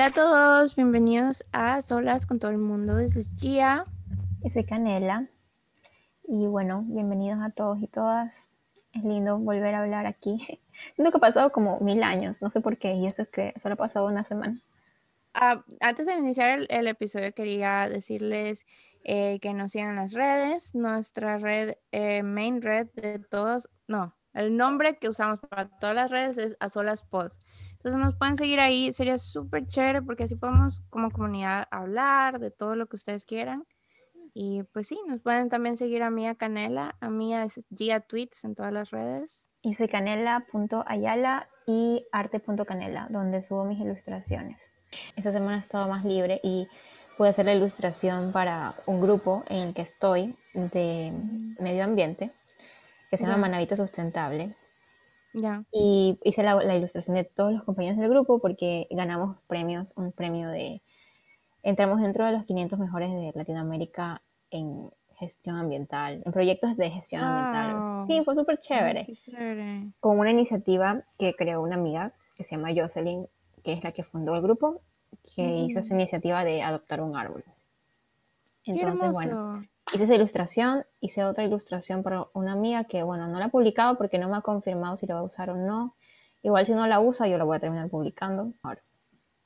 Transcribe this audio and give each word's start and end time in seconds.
Hola 0.00 0.06
a 0.06 0.12
todos, 0.12 0.76
bienvenidos 0.76 1.44
a 1.52 1.82
Solas 1.82 2.24
con 2.24 2.38
todo 2.38 2.50
el 2.50 2.56
mundo. 2.56 2.96
This 2.96 3.16
is 3.16 3.36
Gia. 3.36 3.84
Yo 4.42 4.48
soy 4.48 4.64
Canela. 4.64 5.28
Y 6.26 6.46
bueno, 6.46 6.86
bienvenidos 6.86 7.42
a 7.42 7.50
todos 7.50 7.82
y 7.82 7.86
todas. 7.86 8.48
Es 8.94 9.04
lindo 9.04 9.36
volver 9.36 9.74
a 9.74 9.80
hablar 9.80 10.06
aquí. 10.06 10.38
Siento 10.96 11.10
que 11.10 11.18
ha 11.18 11.20
pasado 11.20 11.52
como 11.52 11.78
mil 11.80 12.02
años, 12.02 12.40
no 12.40 12.48
sé 12.48 12.62
por 12.62 12.78
qué, 12.78 12.94
y 12.94 13.06
eso 13.06 13.20
es 13.20 13.28
que 13.28 13.52
solo 13.58 13.74
ha 13.74 13.76
pasado 13.76 14.06
una 14.06 14.24
semana. 14.24 14.62
Ah, 15.34 15.66
antes 15.80 16.06
de 16.06 16.14
iniciar 16.14 16.60
el, 16.60 16.66
el 16.70 16.86
episodio 16.86 17.34
quería 17.34 17.86
decirles 17.86 18.64
eh, 19.04 19.38
que 19.42 19.52
nos 19.52 19.72
sigan 19.72 19.96
las 19.96 20.14
redes. 20.14 20.74
Nuestra 20.74 21.36
red, 21.36 21.74
eh, 21.92 22.22
main 22.22 22.62
red 22.62 22.86
de 22.94 23.18
todos, 23.18 23.68
no, 23.86 24.14
el 24.32 24.56
nombre 24.56 24.96
que 24.96 25.10
usamos 25.10 25.40
para 25.40 25.68
todas 25.78 25.94
las 25.94 26.10
redes 26.10 26.38
es 26.38 26.56
A 26.58 26.70
Solas 26.70 27.02
Pod. 27.02 27.32
Entonces 27.82 27.98
nos 27.98 28.14
pueden 28.14 28.36
seguir 28.36 28.60
ahí, 28.60 28.92
sería 28.92 29.16
súper 29.16 29.66
chévere 29.66 30.02
porque 30.02 30.24
así 30.24 30.36
podemos 30.36 30.82
como 30.90 31.10
comunidad 31.10 31.66
hablar 31.70 32.38
de 32.38 32.50
todo 32.50 32.76
lo 32.76 32.86
que 32.86 32.96
ustedes 32.96 33.24
quieran. 33.24 33.64
Y 34.34 34.64
pues 34.64 34.88
sí, 34.88 35.00
nos 35.08 35.22
pueden 35.22 35.48
también 35.48 35.78
seguir 35.78 36.02
a 36.02 36.10
Mía 36.10 36.34
Canela, 36.34 36.94
a 37.00 37.08
Mía 37.08 37.44
es 37.44 37.66
Gia 37.74 38.00
Tweets 38.00 38.44
en 38.44 38.54
todas 38.54 38.70
las 38.70 38.90
redes. 38.90 39.48
Y 39.62 39.74
soy 39.74 39.88
canela.ayala 39.88 41.48
y 41.66 42.06
arte.canela, 42.12 43.06
donde 43.08 43.42
subo 43.42 43.64
mis 43.64 43.80
ilustraciones. 43.80 44.74
Esta 45.16 45.32
semana 45.32 45.56
he 45.56 45.60
estado 45.60 45.88
más 45.88 46.04
libre 46.04 46.38
y 46.42 46.68
pude 47.16 47.30
hacer 47.30 47.46
la 47.46 47.54
ilustración 47.54 48.30
para 48.30 48.74
un 48.84 49.00
grupo 49.00 49.42
en 49.48 49.68
el 49.68 49.74
que 49.74 49.82
estoy 49.82 50.36
de 50.52 51.12
medio 51.58 51.84
ambiente, 51.84 52.30
que 53.08 53.16
se 53.16 53.24
llama. 53.24 53.38
Manavita 53.38 53.74
Sustentable. 53.74 54.54
Ya. 55.32 55.64
Y 55.72 56.18
hice 56.24 56.42
la, 56.42 56.54
la 56.56 56.76
ilustración 56.76 57.16
de 57.16 57.24
todos 57.24 57.52
los 57.52 57.62
compañeros 57.62 57.98
del 57.98 58.10
grupo 58.10 58.38
porque 58.40 58.86
ganamos 58.90 59.36
premios, 59.46 59.92
un 59.96 60.12
premio 60.12 60.48
de... 60.48 60.82
Entramos 61.62 62.00
dentro 62.00 62.24
de 62.24 62.32
los 62.32 62.44
500 62.46 62.78
mejores 62.78 63.10
de 63.10 63.32
Latinoamérica 63.34 64.22
en 64.50 64.90
gestión 65.20 65.56
ambiental, 65.56 66.22
en 66.24 66.32
proyectos 66.32 66.76
de 66.76 66.90
gestión 66.90 67.22
ambiental. 67.22 68.06
Sí, 68.06 68.22
fue 68.24 68.34
súper 68.34 68.58
chévere. 68.58 69.06
Con 70.00 70.18
una 70.18 70.30
iniciativa 70.30 71.04
que 71.18 71.34
creó 71.36 71.62
una 71.62 71.76
amiga 71.76 72.14
que 72.36 72.44
se 72.44 72.56
llama 72.56 72.70
Jocelyn, 72.74 73.26
que 73.62 73.74
es 73.74 73.84
la 73.84 73.92
que 73.92 74.02
fundó 74.02 74.34
el 74.34 74.40
grupo, 74.40 74.80
que 75.34 75.42
hizo 75.42 75.80
esa 75.80 75.94
iniciativa 75.94 76.42
de 76.42 76.62
adoptar 76.62 77.02
un 77.02 77.16
árbol. 77.16 77.44
Entonces, 78.64 79.12
bueno. 79.12 79.62
Hice 79.92 80.04
esa 80.04 80.14
ilustración, 80.14 80.84
hice 81.00 81.24
otra 81.24 81.44
ilustración 81.44 82.02
para 82.02 82.26
una 82.32 82.52
amiga 82.52 82.84
que, 82.84 83.02
bueno, 83.02 83.26
no 83.26 83.38
la 83.38 83.46
he 83.46 83.50
publicado 83.50 83.96
porque 83.96 84.18
no 84.18 84.28
me 84.28 84.36
ha 84.36 84.40
confirmado 84.40 84.96
si 84.96 85.06
la 85.06 85.14
va 85.14 85.20
a 85.20 85.24
usar 85.24 85.50
o 85.50 85.56
no. 85.56 85.96
Igual 86.42 86.66
si 86.66 86.72
no 86.72 86.86
la 86.86 87.00
usa, 87.00 87.28
yo 87.28 87.38
la 87.38 87.44
voy 87.44 87.56
a 87.56 87.60
terminar 87.60 87.88
publicando 87.88 88.52
ahora 88.62 88.82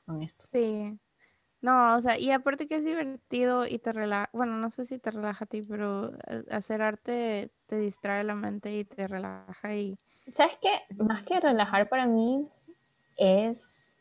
con 0.07 0.23
esto. 0.23 0.47
Sí. 0.51 0.99
No, 1.61 1.97
o 1.97 2.01
sea, 2.01 2.19
y 2.19 2.31
aparte 2.31 2.69
que 2.69 2.77
es 2.77 2.85
divertido 2.85 3.67
y 3.67 3.79
te 3.79 3.93
relaja, 3.93 4.29
bueno, 4.35 4.59
no 4.59 4.69
sé 4.69 4.85
si 4.85 4.99
te 4.99 5.11
relaja 5.11 5.45
a 5.45 5.49
ti, 5.49 5.63
pero 5.63 6.13
eh, 6.29 6.45
hacer 6.51 6.83
arte 6.83 7.51
te 7.67 7.79
distrae 7.79 8.23
la 8.23 8.35
mente 8.35 8.77
y 8.77 8.85
te 8.85 9.09
relaja 9.09 9.75
y 9.75 9.99
¿Sabes 10.33 10.55
qué? 10.61 10.95
Más 11.03 11.23
que 11.23 11.39
relajar 11.39 11.89
para 11.89 12.07
mí 12.07 12.49
es 13.17 13.99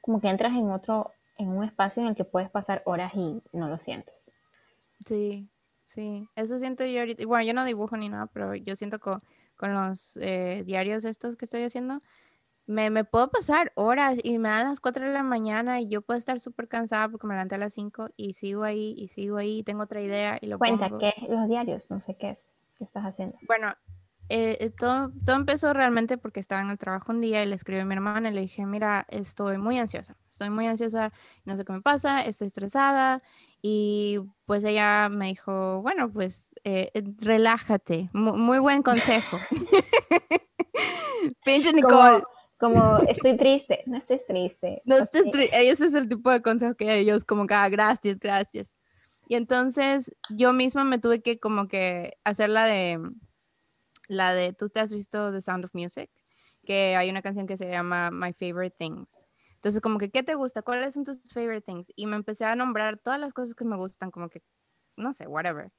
como 0.00 0.20
que 0.20 0.28
entras 0.28 0.52
en 0.52 0.70
otro, 0.70 1.10
en 1.36 1.48
un 1.48 1.64
espacio 1.64 2.02
en 2.02 2.10
el 2.10 2.14
que 2.14 2.24
puedes 2.24 2.50
pasar 2.50 2.82
horas 2.84 3.12
y 3.14 3.42
no 3.52 3.68
lo 3.68 3.78
sientes. 3.78 4.30
sí, 5.06 5.48
sí, 5.94 6.28
eso 6.36 6.58
siento 6.58 6.84
yo 6.84 7.00
ahorita, 7.00 7.24
bueno, 7.26 7.44
yo 7.46 7.54
no 7.54 7.64
dibujo 7.64 7.96
ni 7.96 8.08
nada, 8.08 8.26
pero 8.26 8.54
yo 8.54 8.76
siento 8.76 8.98
co- 9.00 9.22
con, 9.56 9.72
los 9.74 10.16
eh, 10.20 10.62
diarios 10.66 11.04
estos 11.04 11.36
que 11.36 11.44
estoy 11.44 11.62
haciendo, 11.62 12.02
me, 12.66 12.90
me 12.90 13.04
puedo 13.04 13.30
pasar 13.30 13.72
horas 13.76 14.18
y 14.22 14.38
me 14.38 14.48
dan 14.50 14.68
las 14.68 14.80
4 14.80 15.06
de 15.06 15.12
la 15.12 15.22
mañana 15.22 15.80
y 15.80 15.88
yo 15.88 16.02
puedo 16.02 16.18
estar 16.18 16.40
súper 16.40 16.68
cansada 16.68 17.08
porque 17.10 17.26
me 17.26 17.34
levanté 17.34 17.56
a 17.56 17.58
las 17.58 17.74
5 17.74 18.08
y 18.16 18.34
sigo 18.34 18.64
ahí 18.64 18.94
y 18.98 19.08
sigo 19.08 19.36
ahí, 19.38 19.58
y 19.60 19.62
tengo 19.64 19.84
otra 19.84 20.02
idea 20.02 20.38
y 20.40 20.46
lo 20.48 20.58
Cuenta, 20.58 20.88
pongo. 20.88 20.98
¿qué 20.98 21.14
los 21.28 21.48
diarios? 21.48 21.90
No 21.90 22.00
sé 22.00 22.16
qué 22.16 22.30
es. 22.30 22.48
¿Qué 22.78 22.84
estás 22.84 23.04
haciendo? 23.04 23.38
Bueno, 23.46 23.74
eh, 24.30 24.56
eh, 24.60 24.70
todo, 24.70 25.12
todo 25.24 25.36
empezó 25.36 25.72
realmente 25.72 26.16
porque 26.16 26.40
estaba 26.40 26.62
en 26.62 26.70
el 26.70 26.78
trabajo 26.78 27.12
un 27.12 27.20
día 27.20 27.42
y 27.42 27.46
le 27.46 27.54
escribí 27.54 27.80
a 27.80 27.84
mi 27.84 27.94
hermana 27.94 28.30
y 28.30 28.34
le 28.34 28.40
dije, 28.42 28.64
mira, 28.66 29.06
estoy 29.10 29.58
muy 29.58 29.78
ansiosa, 29.78 30.16
estoy 30.30 30.50
muy 30.50 30.66
ansiosa, 30.66 31.12
no 31.44 31.56
sé 31.56 31.64
qué 31.64 31.72
me 31.72 31.82
pasa, 31.82 32.22
estoy 32.24 32.46
estresada. 32.48 33.22
Y 33.66 34.20
pues 34.44 34.62
ella 34.64 35.08
me 35.08 35.28
dijo, 35.28 35.80
bueno, 35.80 36.12
pues 36.12 36.54
eh, 36.64 36.90
eh, 36.92 37.02
relájate, 37.22 38.10
Mu- 38.12 38.36
muy, 38.36 38.58
buen 38.58 38.82
consejo. 38.82 39.38
Pinche 41.46 41.72
Nicole. 41.72 42.22
Como, 42.58 42.98
como 42.98 42.98
estoy 43.08 43.38
triste. 43.38 43.82
No 43.86 43.96
estés 43.96 44.26
triste. 44.26 44.82
No 44.84 44.96
estés 44.98 45.22
Ok. 45.28 45.32
tri- 45.34 45.48
Ese 45.52 45.86
es 45.86 45.94
el 45.94 46.10
tipo 46.10 46.30
de 46.30 46.42
consejo 46.42 46.74
que 46.74 46.98
ellos 46.98 47.24
como 47.24 47.46
que, 47.46 47.54
ah, 47.54 47.68
gracias, 47.70 48.18
gracias. 48.18 48.74
Y 49.28 49.36
entonces 49.36 50.14
yo 50.28 50.52
misma 50.52 50.84
me 50.84 50.98
tuve 50.98 51.22
que 51.22 51.38
como 51.40 51.66
que 51.66 52.18
hacer 52.24 52.50
la 52.50 52.66
de, 52.66 53.00
la 54.08 54.34
de, 54.34 54.52
tú 54.52 54.68
te 54.68 54.80
has 54.80 54.92
visto 54.92 55.32
The 55.32 55.40
Sound 55.40 55.64
of 55.64 55.70
Music, 55.74 56.10
que 56.66 56.96
hay 56.96 57.08
una 57.08 57.22
canción 57.22 57.46
que 57.46 57.56
se 57.56 57.70
llama 57.70 58.10
My 58.10 58.34
Favorite 58.34 58.76
Things. 58.78 59.24
Entonces 59.64 59.80
como 59.82 59.98
que, 59.98 60.10
¿qué 60.10 60.22
te 60.22 60.34
gusta? 60.34 60.62
¿Cuáles 60.62 60.94
son 60.94 61.04
tus 61.04 61.20
favorite 61.32 61.62
things? 61.62 61.90
Y 61.96 62.06
me 62.06 62.16
empecé 62.16 62.44
a 62.44 62.54
nombrar 62.54 62.98
todas 62.98 63.18
las 63.18 63.32
cosas 63.32 63.54
que 63.54 63.64
me 63.64 63.76
gustan, 63.76 64.10
como 64.10 64.28
que, 64.28 64.42
no 64.96 65.12
sé, 65.14 65.26
whatever. 65.26 65.72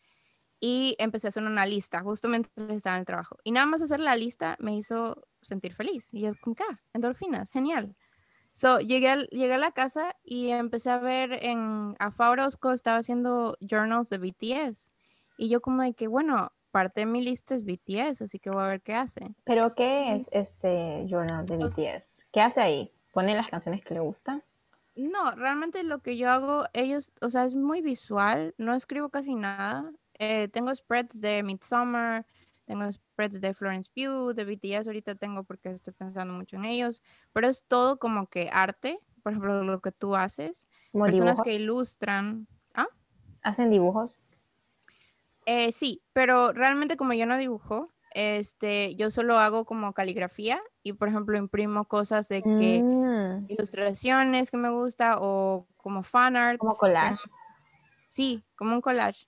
Y 0.59 0.96
empecé 1.00 1.28
a 1.28 1.29
hacer 1.29 1.44
una 1.44 1.66
lista, 1.66 2.01
justo 2.01 2.29
mientras 2.29 2.53
estaba 2.72 2.96
en 2.96 3.01
el 3.01 3.06
trabajo. 3.06 3.38
Y 3.44 3.51
nada 3.51 3.66
más 3.68 3.81
hacer 3.81 4.00
la 4.00 4.16
lista 4.16 4.56
me 4.59 4.75
hizo 4.75 5.28
sentir 5.41 5.73
feliz. 5.73 6.13
Y 6.13 6.22
yo, 6.22 6.34
como 6.41 6.56
que, 6.56 6.63
ah, 6.69 6.81
endorfinas, 6.94 7.51
genial. 7.51 7.96
So, 8.53 8.79
llegué, 8.79 9.09
al- 9.09 9.28
llegué 9.29 9.56
a 9.56 9.57
la 9.59 9.72
casa 9.73 10.16
y 10.23 10.50
empecé 10.52 10.90
a 10.91 11.00
ver 11.00 11.34
en 11.46 11.96
a 12.00 12.12
Faurosco 12.12 12.72
estaba 12.72 12.97
haciendo 12.97 13.57
journals 13.62 14.09
de 14.09 14.17
BTS. 14.19 14.91
Y 15.38 15.50
yo 15.50 15.62
como 15.62 15.84
de 15.84 15.94
que, 15.94 16.07
bueno, 16.07 16.52
parte 16.72 17.02
de 17.02 17.06
mi 17.07 17.22
lista 17.23 17.56
es 17.56 17.66
BTS, 17.66 18.23
así 18.25 18.40
que 18.40 18.50
voy 18.50 18.63
a 18.63 18.67
ver 18.67 18.81
qué 18.81 18.96
hace. 18.96 19.35
¿Pero 19.46 19.75
qué 19.75 20.16
es 20.16 20.29
este 20.31 21.06
journal 21.07 21.46
de 21.46 21.57
BTS? 21.57 22.25
¿Qué 22.31 22.41
hace 22.41 22.62
ahí? 22.62 22.91
¿Pone 23.16 23.34
las 23.34 23.48
canciones 23.48 23.81
que 23.81 23.94
le 23.94 24.02
gustan? 24.02 24.44
No, 24.98 25.31
realmente 25.31 25.81
lo 25.86 26.00
que 26.00 26.18
yo 26.18 26.30
hago, 26.30 26.66
ellos, 26.74 27.14
o 27.22 27.30
sea, 27.30 27.46
es 27.46 27.56
muy 27.56 27.80
visual, 27.81 28.53
no 28.58 28.76
escribo 28.76 29.08
casi 29.08 29.36
nada. 29.36 29.90
Eh, 30.20 30.50
tengo 30.50 30.76
spreads 30.76 31.22
de 31.22 31.42
Midsummer, 31.42 32.26
tengo 32.66 32.92
spreads 32.92 33.40
de 33.40 33.53
Florence 33.53 33.90
Pugh, 33.96 34.34
de 34.34 34.44
BTS 34.44 34.88
ahorita 34.88 35.16
tengo 35.16 35.46
porque 35.46 35.70
estoy 35.70 35.94
pensando 35.94 36.34
mucho 36.34 36.58
en 36.58 36.66
ellos, 36.66 37.02
pero 37.31 37.48
es 37.48 37.64
todo 37.64 38.00
como 38.00 38.28
que 38.28 38.50
arte, 38.52 39.00
por 39.24 39.32
ejemplo, 39.32 39.64
lo 39.64 39.80
que 39.80 39.94
tú 39.94 40.18
haces, 40.18 40.68
¿Como 40.92 41.06
personas 41.06 41.36
dibujos? 41.38 41.46
que 41.46 41.53
ilustran. 41.53 42.47
¿Ah? 42.74 42.88
¿Hacen 43.44 43.70
dibujos? 43.70 44.22
Eh, 45.46 45.72
sí, 45.72 46.02
pero 46.12 46.52
realmente 46.52 46.97
como 46.97 47.14
yo 47.14 47.26
no 47.26 47.38
dibujo, 47.38 47.94
este, 48.16 48.96
yo 48.96 49.12
solo 49.12 49.38
hago 49.38 49.66
como 49.66 49.94
caligrafía 49.94 50.62
y 50.84 50.94
por 50.94 51.09
ejemplo 51.09 51.38
imprimo 51.38 51.86
cosas 51.88 52.30
de 52.30 52.42
que 52.44 52.84
Mm, 52.88 53.46
ilustraciones 53.50 54.50
que 54.52 54.58
me 54.58 54.70
gusta 54.70 55.18
o 55.20 55.68
como 55.78 56.02
fan 56.02 56.38
art. 56.38 56.59
como 56.59 56.78
collage. 56.78 57.26
Sí, 58.08 58.44
como 58.56 58.76
un 58.76 58.81
collage. 58.81 59.28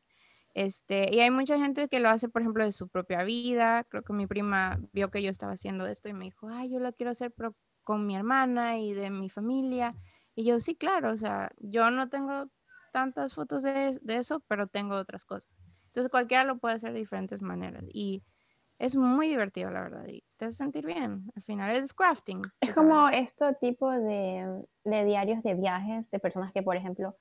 Este, 0.54 1.14
y 1.14 1.20
hay 1.20 1.30
mucha 1.32 1.58
gente 1.60 1.88
que 1.88 2.00
lo 2.00 2.10
hace, 2.10 2.30
por 2.30 2.42
ejemplo, 2.42 2.64
de 2.66 2.72
su 2.72 2.88
propia 2.88 3.24
vida. 3.24 3.84
Creo 3.84 4.04
que 4.04 4.14
mi 4.14 4.26
prima 4.28 4.80
vio 4.94 5.12
que 5.12 5.22
yo 5.22 5.30
estaba 5.30 5.54
haciendo 5.54 5.86
esto 5.88 6.10
y 6.10 6.14
me 6.14 6.26
dijo, 6.26 6.48
ay, 6.50 6.72
yo 6.72 6.80
lo 6.80 6.94
quiero 6.94 7.12
hacer 7.12 7.32
pero 7.32 7.56
con 7.84 8.06
mi 8.06 8.16
hermana 8.16 8.78
y 8.80 8.94
de 8.94 9.10
mi 9.12 9.30
familia. 9.30 9.96
Y 10.36 10.46
yo, 10.46 10.60
sí, 10.60 10.76
claro, 10.76 11.12
o 11.14 11.18
sea, 11.18 11.52
yo 11.60 11.92
no 11.92 12.10
tengo 12.10 12.50
tantas 12.92 13.34
fotos 13.34 13.64
de, 13.64 14.00
de 14.02 14.18
eso, 14.18 14.40
pero 14.48 14.68
tengo 14.68 14.96
otras 14.96 15.26
cosas. 15.26 15.50
Entonces 15.88 16.10
cualquiera 16.12 16.44
lo 16.44 16.58
puede 16.60 16.76
hacer 16.76 16.94
de 16.94 17.00
diferentes 17.00 17.42
maneras. 17.42 17.84
Y 17.94 18.24
es 18.80 18.96
muy 18.96 19.30
divertido, 19.30 19.72
la 19.72 19.82
verdad. 19.82 20.06
Y 20.08 20.24
te 20.38 20.46
hace 20.46 20.58
sentir 20.58 20.86
bien. 20.86 21.32
Al 21.36 21.44
final 21.44 21.76
es 21.76 21.94
crafting. 21.94 22.42
Es 22.62 22.74
como 22.74 23.10
este 23.10 23.54
tipo 23.56 23.92
de, 23.92 24.64
de 24.84 25.06
diarios 25.06 25.44
de 25.44 25.56
viajes 25.56 26.10
de 26.12 26.20
personas 26.20 26.52
que, 26.52 26.64
por 26.64 26.76
ejemplo, 26.76 27.16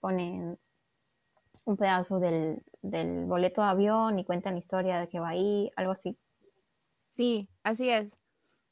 ponen 0.00 0.58
un 1.64 1.76
pedazo 1.76 2.18
del, 2.18 2.62
del 2.82 3.26
boleto 3.26 3.62
de 3.62 3.68
avión 3.68 4.18
y 4.18 4.24
cuentan 4.24 4.54
la 4.54 4.58
historia 4.58 4.98
de 4.98 5.08
que 5.08 5.20
va 5.20 5.30
ahí, 5.30 5.70
algo 5.76 5.92
así. 5.92 6.18
Sí, 7.16 7.48
así 7.62 7.90
es. 7.90 8.18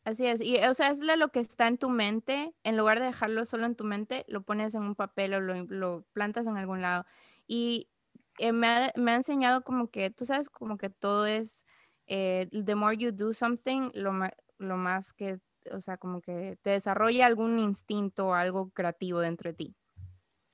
Así 0.05 0.25
es. 0.25 0.41
Y, 0.41 0.59
o 0.59 0.73
sea, 0.73 0.89
es 0.89 1.01
lo 1.01 1.29
que 1.31 1.41
está 1.41 1.67
en 1.67 1.79
tu 1.79 1.91
mente. 1.91 2.55
En 2.63 2.77
lugar 2.77 3.01
de 3.01 3.07
dejarlo 3.07 3.45
solo 3.45 3.67
en 3.67 3.75
tu 3.75 3.85
mente, 3.85 4.25
lo 4.29 4.43
pones 4.43 4.75
en 4.75 4.83
un 4.83 4.95
papel 4.95 5.35
o 5.35 5.41
lo, 5.41 5.55
lo 5.65 6.05
plantas 6.13 6.47
en 6.47 6.57
algún 6.57 6.81
lado. 6.81 7.05
Y 7.49 7.89
eh, 8.39 8.53
me, 8.53 8.69
ha, 8.69 8.93
me, 8.95 9.11
ha, 9.11 9.17
enseñado 9.17 9.63
como 9.63 9.89
que, 9.89 10.11
tú 10.11 10.25
sabes, 10.25 10.49
como 10.49 10.79
que 10.79 10.91
todo 10.91 11.27
es, 11.27 11.67
eh, 12.07 12.49
the 12.65 12.75
more 12.75 12.97
you 12.97 13.13
do 13.13 13.33
something, 13.35 13.91
lo, 13.95 14.13
lo 14.59 14.77
más 14.77 15.13
que, 15.13 15.41
o 15.71 15.81
sea, 15.81 15.97
como 15.97 16.21
que 16.21 16.59
te 16.63 16.71
desarrolla 16.71 17.27
algún 17.27 17.59
instinto, 17.59 18.35
algo 18.35 18.71
creativo 18.71 19.21
dentro 19.21 19.51
de 19.51 19.55
ti. 19.55 19.77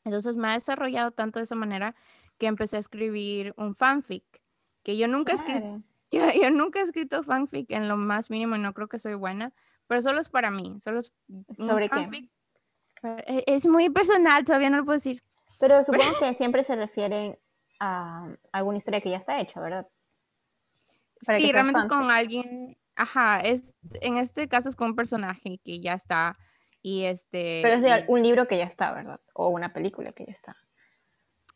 Entonces 0.05 0.37
me 0.37 0.49
ha 0.49 0.55
desarrollado 0.55 1.11
tanto 1.13 1.39
de 1.39 1.45
esa 1.45 1.55
manera 1.55 1.95
que 2.39 2.47
empecé 2.47 2.77
a 2.77 2.81
escribir 2.81 3.55
un 3.57 3.75
fanfic, 3.75 4.25
que 4.83 4.97
yo 4.97 5.07
nunca 5.09 5.33
he 5.33 5.37
escrito. 5.37 5.83
Yo, 6.15 6.31
yo, 6.31 6.51
nunca 6.51 6.81
he 6.81 6.83
escrito 6.83 7.23
fanfic 7.23 7.71
en 7.71 7.89
lo 7.89 7.97
más 7.97 8.29
mínimo 8.29 8.55
y 8.55 8.59
no 8.59 8.75
creo 8.75 8.87
que 8.87 8.99
soy 8.99 9.15
buena, 9.15 9.55
pero 9.87 10.03
solo 10.03 10.21
es 10.21 10.29
para 10.29 10.51
mí. 10.51 10.79
Solo 10.79 11.01
es 11.01 11.11
¿Sobre 11.57 11.89
qué? 11.89 12.29
E, 13.27 13.45
es 13.47 13.67
muy 13.67 13.89
personal, 13.89 14.45
todavía 14.45 14.69
no 14.69 14.77
lo 14.77 14.85
puedo 14.85 14.99
decir. 14.99 15.23
Pero 15.59 15.83
supongo 15.85 16.19
que 16.21 16.35
siempre 16.35 16.65
se 16.65 16.77
refieren 16.77 17.39
a 17.81 18.29
alguna 18.53 18.77
historia 18.77 19.01
que 19.01 19.09
ya 19.09 19.17
está 19.17 19.41
hecha, 19.41 19.59
¿verdad? 19.59 19.89
Sí, 21.23 21.53
realmente 21.53 21.81
es 21.81 21.87
con 21.87 22.11
alguien, 22.11 22.77
ajá, 22.97 23.41
es, 23.41 23.75
en 24.01 24.17
este 24.19 24.49
caso 24.49 24.69
es 24.69 24.77
con 24.77 24.91
un 24.91 24.97
personaje 24.97 25.61
que 25.65 25.81
ya 25.81 25.95
está 25.95 26.39
y 26.83 27.05
este... 27.05 27.61
Pero 27.63 27.75
es 27.77 27.83
de 27.83 28.05
un 28.09 28.23
libro 28.23 28.49
que 28.49 28.59
ya 28.59 28.65
está, 28.65 28.93
¿verdad? 28.93 29.21
O 29.35 29.49
una 29.49 29.73
película 29.73 30.13
que 30.13 30.27
ya 30.27 30.33
está. 30.33 30.57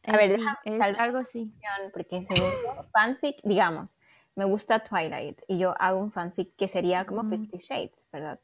A 0.05 0.15
eh, 0.15 0.29
ver, 0.29 0.41
es 0.65 0.81
algo 0.99 1.19
así. 1.19 1.53
Porque 1.93 2.23
según 2.23 2.49
fanfic, 2.93 3.41
digamos, 3.43 3.99
me 4.37 4.45
gusta 4.45 4.85
Twilight 4.85 5.43
y 5.49 5.59
yo 5.59 5.75
hago 5.81 5.99
un 5.99 6.13
fanfic 6.13 6.55
que 6.57 6.69
sería 6.69 7.05
como 7.07 7.29
Fifty 7.29 7.59
Shades, 7.59 8.07
¿verdad? 8.13 8.39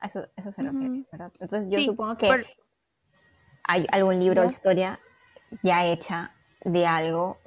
Eso, 0.00 0.28
eso 0.36 0.52
se 0.52 0.62
refiere, 0.62 1.04
¿verdad? 1.10 1.32
Entonces 1.40 1.68
yo 1.70 1.80
supongo 1.80 2.16
que 2.16 2.44
hay 3.64 3.86
algún 3.90 4.20
libro 4.20 4.42
o 4.42 4.44
historia 4.44 5.00
ya 5.62 5.84
hecha 5.86 6.34
de 6.64 6.86
algo 6.86 7.38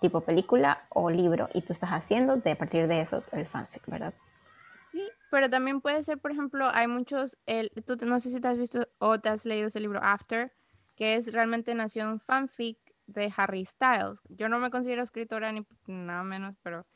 tipo 0.00 0.20
película 0.20 0.86
o 0.90 1.10
libro 1.10 1.48
y 1.54 1.62
tú 1.62 1.72
estás 1.72 1.90
haciendo 1.90 2.36
de 2.36 2.52
a 2.52 2.58
partir 2.58 2.86
de 2.86 3.00
eso 3.00 3.24
el 3.32 3.46
fanfic, 3.46 3.86
¿verdad? 3.86 4.14
Sí, 4.92 5.08
pero 5.30 5.50
también 5.50 5.80
puede 5.80 6.02
ser, 6.02 6.18
por 6.18 6.30
ejemplo, 6.30 6.68
hay 6.72 6.86
muchos, 6.86 7.36
el, 7.46 7.70
tú 7.84 7.96
no 8.06 8.20
sé 8.20 8.30
si 8.30 8.40
te 8.40 8.48
has 8.48 8.58
visto 8.58 8.88
o 8.98 9.20
te 9.20 9.28
has 9.28 9.44
leído 9.44 9.68
ese 9.68 9.80
libro 9.80 10.00
After, 10.02 10.52
que 10.96 11.16
es 11.16 11.32
realmente 11.32 11.74
nació 11.74 12.08
un 12.08 12.20
fanfic 12.20 12.78
de 13.06 13.32
Harry 13.36 13.64
Styles. 13.64 14.20
Yo 14.28 14.48
no 14.48 14.58
me 14.58 14.70
considero 14.70 15.02
escritora 15.02 15.52
ni 15.52 15.66
nada 15.86 16.22
menos, 16.22 16.56
pero, 16.62 16.86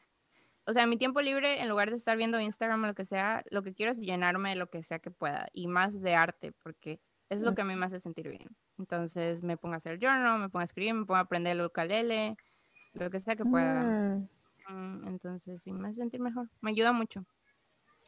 o 0.65 0.73
sea, 0.73 0.85
en 0.85 0.89
mi 0.89 0.97
tiempo 0.97 1.21
libre, 1.21 1.61
en 1.61 1.69
lugar 1.69 1.91
de 1.91 1.97
estar 1.97 2.17
viendo 2.17 2.41
Instagram 2.41 2.85
o 2.85 2.87
lo 2.89 2.95
que 2.95 3.05
sea, 3.05 3.43
lo 3.51 3.63
que 3.63 3.75
quiero 3.75 3.93
es 3.93 3.99
llenarme 3.99 4.51
de 4.51 4.57
lo 4.57 4.69
que 4.69 4.83
sea 4.83 4.99
que 4.99 5.11
pueda 5.11 5.49
y 5.53 5.69
más 5.69 6.01
de 6.01 6.15
arte, 6.15 6.53
porque 6.63 7.01
es 7.29 7.41
lo 7.41 7.55
que 7.55 7.63
a 7.63 7.65
mí 7.65 7.75
me 7.77 7.87
hace 7.87 8.01
sentir 8.01 8.29
bien. 8.29 8.57
Entonces 8.79 9.43
me 9.43 9.57
pongo 9.57 9.75
a 9.75 9.77
hacer 9.79 9.99
journal, 9.99 10.39
me 10.39 10.49
pongo 10.49 10.61
a 10.61 10.65
escribir, 10.65 10.95
me 10.95 11.07
pongo 11.07 11.17
a 11.17 11.21
aprender 11.21 11.53
el 11.53 11.65
ukulele, 11.65 12.37
lo 12.95 13.11
que 13.11 13.21
sea 13.21 13.37
que 13.37 13.45
pueda. 13.45 13.83
Mm. 13.83 14.29
Mm, 14.69 15.09
entonces 15.09 15.63
sí, 15.63 15.73
me 15.73 15.89
hace 15.89 15.99
sentir 15.99 16.21
mejor. 16.21 16.49
Me 16.61 16.71
ayuda 16.71 16.93
mucho. 16.93 17.25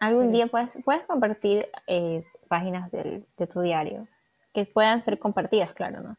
Algún 0.00 0.32
día 0.32 0.46
puedes, 0.48 0.78
puedes 0.84 1.04
compartir 1.04 1.68
eh, 1.86 2.24
páginas 2.48 2.90
de 2.90 3.46
tu 3.52 3.60
diario 3.60 4.08
que 4.54 4.64
puedan 4.64 5.02
ser 5.02 5.18
compartidas, 5.18 5.72
claro, 5.74 6.00
¿no? 6.00 6.16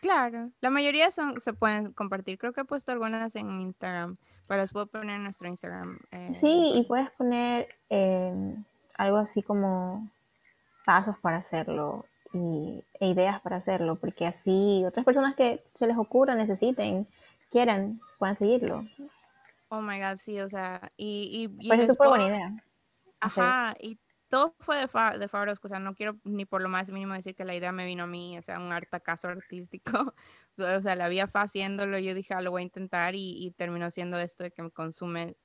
Claro, 0.00 0.50
la 0.60 0.70
mayoría 0.70 1.10
son, 1.10 1.40
se 1.40 1.52
pueden 1.54 1.92
compartir. 1.92 2.38
Creo 2.38 2.52
que 2.52 2.60
he 2.60 2.64
puesto 2.64 2.92
algunas 2.92 3.34
en 3.36 3.60
Instagram, 3.60 4.16
pero 4.46 4.60
las 4.60 4.70
puedo 4.70 4.86
poner 4.86 5.16
en 5.16 5.24
nuestro 5.24 5.48
Instagram. 5.48 5.98
Eh, 6.12 6.34
sí, 6.34 6.72
y 6.74 6.84
puedes 6.84 7.10
poner 7.12 7.68
em, 7.88 8.64
algo 8.96 9.16
así 9.16 9.42
como 9.42 10.08
pasos 10.84 11.18
para 11.18 11.38
hacerlo 11.38 12.04
y, 12.32 12.84
e 13.00 13.08
ideas 13.08 13.40
para 13.40 13.56
hacerlo, 13.56 13.96
porque 13.96 14.26
así 14.26 14.84
otras 14.86 15.04
personas 15.04 15.34
que 15.34 15.64
se 15.74 15.86
les 15.86 15.96
ocurra, 15.96 16.34
necesiten, 16.34 17.08
quieran, 17.54 18.00
puedan 18.18 18.34
seguirlo. 18.34 18.84
Oh 19.68 19.80
my 19.80 20.00
god, 20.00 20.16
sí, 20.16 20.40
o 20.40 20.48
sea, 20.48 20.90
y. 20.96 21.48
y, 21.60 21.68
pues 21.68 21.80
es 21.80 21.86
súper 21.86 22.08
buena 22.08 22.26
idea. 22.26 22.64
Ajá, 23.20 23.76
y 23.80 23.98
todo 24.28 24.56
fue 24.58 24.76
de, 24.76 24.88
fa 24.88 25.16
de 25.16 25.30
o 25.32 25.68
sea, 25.68 25.78
no 25.78 25.94
quiero 25.94 26.16
ni 26.24 26.44
por 26.44 26.62
lo 26.62 26.68
más 26.68 26.88
mínimo 26.88 27.14
decir 27.14 27.36
que 27.36 27.44
la 27.44 27.54
idea 27.54 27.70
me 27.70 27.86
vino 27.86 28.02
a 28.02 28.06
mí, 28.08 28.36
o 28.36 28.42
sea, 28.42 28.58
un 28.58 28.72
caso 29.04 29.28
artístico, 29.28 29.92
o 30.58 30.80
sea, 30.80 30.96
la 30.96 31.04
había 31.04 31.28
fa 31.28 31.42
haciéndolo, 31.42 31.96
yo 32.00 32.12
dije, 32.12 32.34
ah, 32.34 32.42
lo 32.42 32.50
voy 32.50 32.62
a 32.62 32.64
intentar 32.64 33.14
y, 33.14 33.54
terminó 33.56 33.90
siendo 33.92 34.18
esto 34.18 34.42
de 34.42 34.50
que 34.50 34.62
me 34.64 34.72
consume 34.72 35.36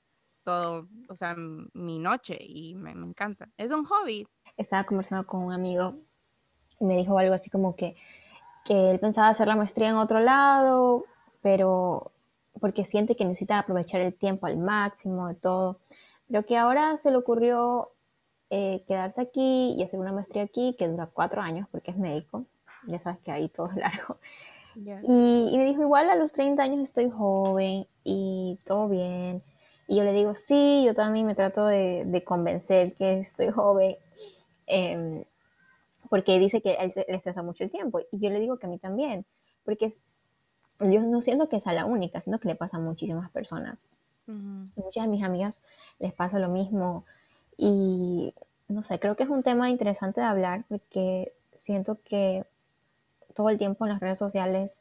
todo, 0.44 0.88
o 1.10 1.16
sea, 1.16 1.36
mi 1.38 2.00
noche 2.00 2.38
y 2.42 2.74
me, 2.74 2.96
me, 2.96 3.06
encanta. 3.06 3.50
Es 3.58 3.70
un 3.70 3.86
hobby. 3.86 4.28
Estaba 4.58 4.84
conversando 4.86 5.28
con 5.28 5.44
un 5.44 5.54
amigo 5.54 6.00
y 6.80 6.86
me 6.86 6.98
dijo 6.98 7.20
algo 7.20 7.36
así 7.36 7.52
como 7.52 7.76
que, 7.76 7.96
que 8.66 8.90
él 8.90 9.00
pensaba 9.00 9.30
hacer 9.30 9.48
la 9.48 9.56
maestría 9.56 9.90
en 9.90 9.98
otro 9.98 10.20
lado, 10.20 11.06
pero 11.42 12.12
porque 12.60 12.86
siente 12.86 13.16
que 13.16 13.26
necesita 13.26 13.60
aprovechar 13.60 14.02
el 14.02 14.14
tiempo 14.14 14.48
al 14.48 14.58
máximo 14.58 15.28
de 15.28 15.36
todo, 15.36 15.80
pero 16.28 16.46
que 16.46 16.58
ahora 16.58 16.98
se 16.98 17.12
le 17.12 17.18
ocurrió 17.18 17.92
eh, 18.50 18.84
quedarse 18.88 19.22
aquí 19.22 19.76
y 19.78 19.84
hacer 19.84 20.00
una 20.00 20.12
maestría 20.12 20.44
aquí 20.44 20.76
que 20.78 20.88
dura 20.88 21.08
cuatro 21.08 21.42
años 21.42 21.68
porque 21.72 21.92
es 21.92 21.98
médico. 21.98 22.46
Ya 22.88 23.00
sabes 23.00 23.20
que 23.20 23.32
ahí 23.32 23.50
todo 23.50 23.70
es 23.70 23.76
largo. 23.76 24.18
Y, 24.76 25.58
me 25.58 25.66
dijo, 25.66 25.82
igual 25.82 26.10
a 26.10 26.16
los 26.16 26.32
30 26.32 26.62
años 26.64 26.80
estoy 26.80 27.10
joven 27.10 27.86
y 28.04 28.60
todo 28.66 28.88
bien. 28.88 29.44
Y 29.88 29.98
yo 29.98 30.04
le 30.04 30.14
digo, 30.14 30.36
sí, 30.36 30.84
yo 30.86 30.94
también 30.94 31.26
me 31.26 31.36
trato 31.36 31.66
de, 31.66 32.24
convencer 32.26 32.94
que 32.94 33.20
estoy 33.20 33.50
joven, 33.50 33.98
em, 34.68 35.26
porque 36.10 36.40
dice 36.40 36.62
que 36.62 36.74
él 36.76 36.92
le 36.96 37.16
estresa 37.16 37.42
mucho 37.42 37.64
el 37.64 37.72
tiempo. 37.72 38.00
Y 38.12 38.20
yo 38.20 38.30
le 38.30 38.40
digo 38.40 38.58
que 38.58 38.68
a 38.68 38.70
mí 38.70 38.78
también, 38.78 39.26
porque 39.66 39.92
yo 40.80 41.02
no 41.02 41.22
siento 41.22 41.50
que 41.50 41.60
sea 41.60 41.74
la 41.74 41.86
única, 41.86 42.22
sino 42.22 42.40
que 42.40 42.48
le 42.48 42.56
pasa 42.56 42.78
a 42.78 42.80
muchísimas 42.80 43.30
personas. 43.32 43.86
Muchas 44.28 45.06
de 45.06 45.08
mis 45.08 45.24
amigas 45.24 45.60
les 45.98 46.14
pasa 46.14 46.38
lo 46.38 46.50
mismo. 46.50 47.04
Y 47.58 48.36
no 48.68 48.84
sé, 48.84 49.00
creo 49.00 49.16
que 49.16 49.24
es 49.24 49.30
un 49.30 49.42
tema 49.42 49.70
interesante 49.72 50.22
de 50.22 50.28
hablar 50.28 50.66
porque 50.70 51.34
siento 51.56 52.00
que 52.04 52.46
todo 53.34 53.50
el 53.50 53.58
tiempo 53.58 53.86
en 53.86 53.92
las 53.92 54.00
redes 54.00 54.20
sociales 54.20 54.80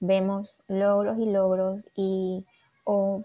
vemos 0.00 0.62
logros 0.68 1.18
y 1.18 1.26
logros 1.30 1.86
y 1.94 2.46
o 2.84 3.22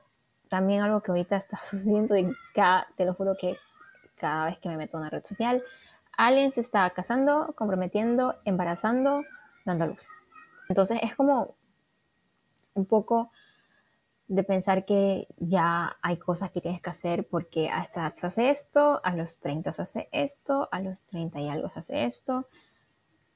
también 0.49 0.81
algo 0.81 1.01
que 1.01 1.11
ahorita 1.11 1.37
está 1.37 1.57
sucediendo 1.63 2.17
y 2.17 2.31
cada, 2.53 2.87
te 2.97 3.05
lo 3.05 3.13
juro 3.13 3.37
que 3.39 3.57
cada 4.17 4.45
vez 4.45 4.59
que 4.59 4.69
me 4.69 4.77
meto 4.77 4.97
en 4.97 5.01
una 5.01 5.09
red 5.09 5.23
social, 5.25 5.63
alguien 6.17 6.51
se 6.51 6.61
está 6.61 6.89
casando, 6.91 7.53
comprometiendo, 7.55 8.35
embarazando, 8.45 9.23
dando 9.65 9.85
a 9.85 9.87
luz. 9.87 9.99
Entonces 10.69 10.99
es 11.01 11.15
como 11.15 11.55
un 12.73 12.85
poco 12.85 13.31
de 14.27 14.43
pensar 14.43 14.85
que 14.85 15.27
ya 15.37 15.97
hay 16.01 16.17
cosas 16.17 16.51
que 16.51 16.61
tienes 16.61 16.81
que 16.81 16.89
hacer 16.89 17.27
porque 17.27 17.69
a 17.69 17.81
esta 17.81 18.01
edad 18.01 18.13
se 18.13 18.27
hace 18.27 18.49
esto, 18.49 19.01
a 19.03 19.15
los 19.15 19.39
30 19.39 19.73
se 19.73 19.81
hace 19.81 20.09
esto, 20.11 20.69
a 20.71 20.81
los 20.81 20.99
30 21.01 21.39
y 21.41 21.49
algo 21.49 21.69
se 21.69 21.79
hace 21.79 22.05
esto. 22.05 22.47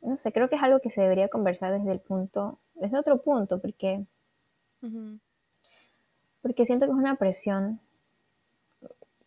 No 0.02 0.18
sé, 0.18 0.32
creo 0.32 0.50
que 0.50 0.56
es 0.56 0.64
algo 0.64 0.80
que 0.80 0.92
se 0.92 1.02
debería 1.02 1.28
conversar 1.28 1.74
desde 1.74 1.92
el 1.92 2.00
punto, 2.00 2.60
desde 2.76 2.98
otro 2.98 3.22
punto, 3.22 3.60
porque, 3.60 4.06
porque 6.42 6.66
siento 6.66 6.86
que 6.86 6.92
es 6.92 6.98
una 6.98 7.16
presión 7.16 7.80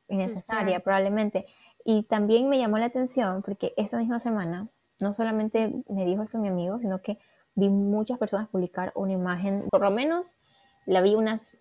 innecesaria 0.08 0.80
probablemente. 0.80 1.46
Y 1.84 2.04
también 2.04 2.48
me 2.48 2.58
llamó 2.58 2.78
la 2.78 2.86
atención 2.86 3.42
porque 3.42 3.74
esta 3.76 3.98
misma 3.98 4.20
semana, 4.20 4.68
no 4.98 5.14
solamente 5.14 5.72
me 5.88 6.04
dijo 6.04 6.22
esto 6.22 6.38
mi 6.38 6.48
amigo, 6.48 6.78
sino 6.78 7.00
que 7.00 7.18
vi 7.60 7.68
muchas 7.68 8.18
personas 8.18 8.48
publicar 8.48 8.92
una 8.94 9.12
imagen, 9.12 9.68
por 9.70 9.82
lo 9.82 9.90
menos 9.90 10.36
la 10.86 11.00
vi 11.02 11.14
unas 11.14 11.60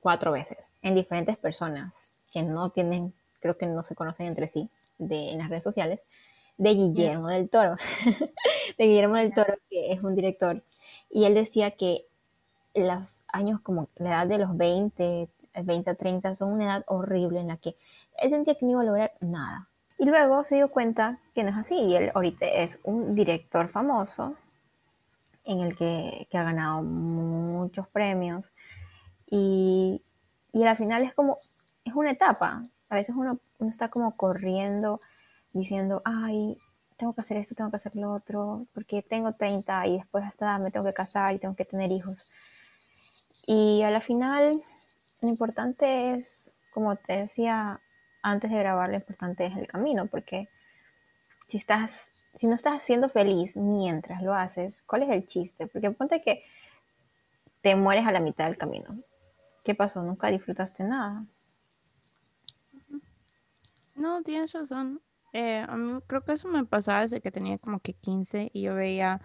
cuatro 0.00 0.32
veces 0.32 0.74
en 0.82 0.94
diferentes 0.94 1.36
personas 1.36 1.92
que 2.32 2.42
no 2.42 2.70
tienen, 2.70 3.12
creo 3.40 3.56
que 3.56 3.66
no 3.66 3.84
se 3.84 3.94
conocen 3.94 4.26
entre 4.26 4.48
sí 4.48 4.68
de, 4.98 5.32
en 5.32 5.38
las 5.38 5.50
redes 5.50 5.64
sociales, 5.64 6.04
de 6.56 6.70
Guillermo 6.74 7.28
del 7.28 7.48
Toro. 7.48 7.76
de 8.78 8.86
Guillermo 8.86 9.16
del 9.16 9.32
Toro, 9.32 9.54
que 9.70 9.92
es 9.92 10.02
un 10.02 10.16
director. 10.16 10.62
Y 11.08 11.24
él 11.24 11.34
decía 11.34 11.72
que 11.72 12.06
los 12.74 13.24
años 13.28 13.60
como 13.60 13.88
la 13.96 14.10
edad 14.10 14.26
de 14.26 14.38
los 14.38 14.56
20, 14.56 15.28
20 15.62 15.90
a 15.90 15.94
30 15.94 16.34
son 16.34 16.52
una 16.52 16.64
edad 16.64 16.84
horrible 16.88 17.40
en 17.40 17.48
la 17.48 17.56
que 17.56 17.76
él 18.16 18.30
sentía 18.30 18.54
que 18.54 18.64
no 18.64 18.72
iba 18.72 18.80
a 18.80 18.84
lograr 18.84 19.12
nada. 19.20 19.68
Y 19.98 20.04
luego 20.04 20.44
se 20.44 20.56
dio 20.56 20.70
cuenta 20.70 21.18
que 21.34 21.42
no 21.42 21.50
es 21.50 21.56
así. 21.56 21.76
Y 21.76 21.96
él 21.96 22.12
ahorita 22.14 22.46
es 22.46 22.80
un 22.84 23.14
director 23.14 23.66
famoso 23.68 24.34
en 25.48 25.62
el 25.62 25.76
que, 25.76 26.28
ha 26.32 26.42
ganado 26.42 26.82
muchos 26.82 27.88
premios 27.88 28.52
y, 29.26 30.02
y, 30.52 30.64
al 30.64 30.76
final 30.76 31.02
es 31.02 31.14
como, 31.14 31.38
es 31.84 31.94
una 31.94 32.10
etapa. 32.12 32.62
A 32.90 32.94
veces 32.94 33.16
uno, 33.16 33.40
está 33.60 33.88
como 33.88 34.14
corriendo 34.14 35.00
diciendo, 35.52 36.02
ay, 36.04 36.58
tengo 36.98 37.14
que 37.14 37.22
hacer 37.22 37.38
esto, 37.38 37.54
tengo 37.54 37.70
que 37.70 37.76
hacer 37.76 37.96
lo 37.96 38.12
otro, 38.12 38.66
porque 38.74 39.02
tengo 39.02 39.32
30 39.32 39.86
y 39.86 39.96
después 39.96 40.24
hasta 40.24 40.58
me 40.58 40.70
tengo 40.70 40.84
que 40.84 40.92
casar 40.92 41.34
y 41.34 41.38
tengo 41.38 41.56
que 41.56 41.64
tener 41.64 41.90
hijos. 41.92 42.30
Y 43.46 43.82
a 43.82 43.90
la 43.90 44.02
final, 44.02 44.62
lo 45.22 45.28
importante 45.30 46.14
es, 46.14 46.52
como 46.74 46.96
te 46.96 47.20
decía 47.20 47.80
antes 48.22 48.50
de 48.50 48.58
grabar, 48.58 48.90
lo 48.90 48.96
importante 48.96 49.46
es 49.46 49.56
el 49.56 49.66
camino, 49.66 50.06
porque 50.06 50.48
si 51.46 51.56
estás 51.56 52.12
si 52.34 52.46
no 52.46 52.54
estás 52.54 52.82
siendo 52.82 53.08
feliz 53.08 53.56
mientras 53.56 54.22
lo 54.22 54.34
haces, 54.34 54.82
¿cuál 54.82 55.02
es 55.02 55.10
el 55.10 55.26
chiste? 55.26 55.66
Porque 55.66 55.90
ponte 55.90 56.22
que 56.22 56.44
te 57.60 57.74
mueres 57.74 58.06
a 58.06 58.12
la 58.12 58.20
mitad 58.20 58.46
del 58.46 58.58
camino. 58.58 58.98
¿Qué 59.64 59.74
pasó? 59.74 60.02
Nunca 60.02 60.28
disfrutaste 60.28 60.84
nada. 60.84 61.26
No, 63.94 64.22
tienes 64.22 64.52
razón. 64.52 65.02
Eh, 65.32 65.64
a 65.68 65.76
mí 65.76 66.00
creo 66.06 66.24
que 66.24 66.32
eso 66.32 66.48
me 66.48 66.64
pasaba 66.64 67.02
desde 67.02 67.20
que 67.20 67.30
tenía 67.30 67.58
como 67.58 67.80
que 67.80 67.92
15 67.92 68.50
y 68.52 68.62
yo 68.62 68.74
veía 68.74 69.20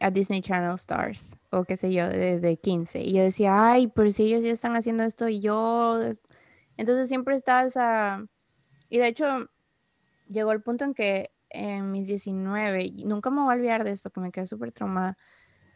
a 0.00 0.10
Disney 0.10 0.40
Channel 0.40 0.74
Stars 0.76 1.36
o 1.50 1.64
qué 1.64 1.76
sé 1.76 1.92
yo, 1.92 2.08
desde 2.08 2.56
15. 2.56 3.02
Y 3.02 3.12
yo 3.12 3.22
decía, 3.22 3.72
ay, 3.72 3.88
pero 3.88 4.10
si 4.10 4.24
ellos 4.24 4.42
ya 4.42 4.52
están 4.52 4.76
haciendo 4.76 5.04
esto 5.04 5.28
y 5.28 5.40
yo... 5.40 6.00
Entonces 6.76 7.08
siempre 7.08 7.36
estaba 7.36 7.64
esa... 7.64 8.24
Y 8.88 8.98
de 8.98 9.08
hecho 9.08 9.50
llegó 10.28 10.52
el 10.52 10.62
punto 10.62 10.84
en 10.84 10.94
que 10.94 11.33
en 11.54 11.90
mis 11.90 12.06
19, 12.08 12.84
y 12.84 13.04
nunca 13.04 13.30
me 13.30 13.40
voy 13.42 13.52
a 13.52 13.56
olvidar 13.56 13.84
de 13.84 13.92
esto, 13.92 14.10
que 14.10 14.20
me 14.20 14.32
quedé 14.32 14.46
súper 14.46 14.72
traumada, 14.72 15.16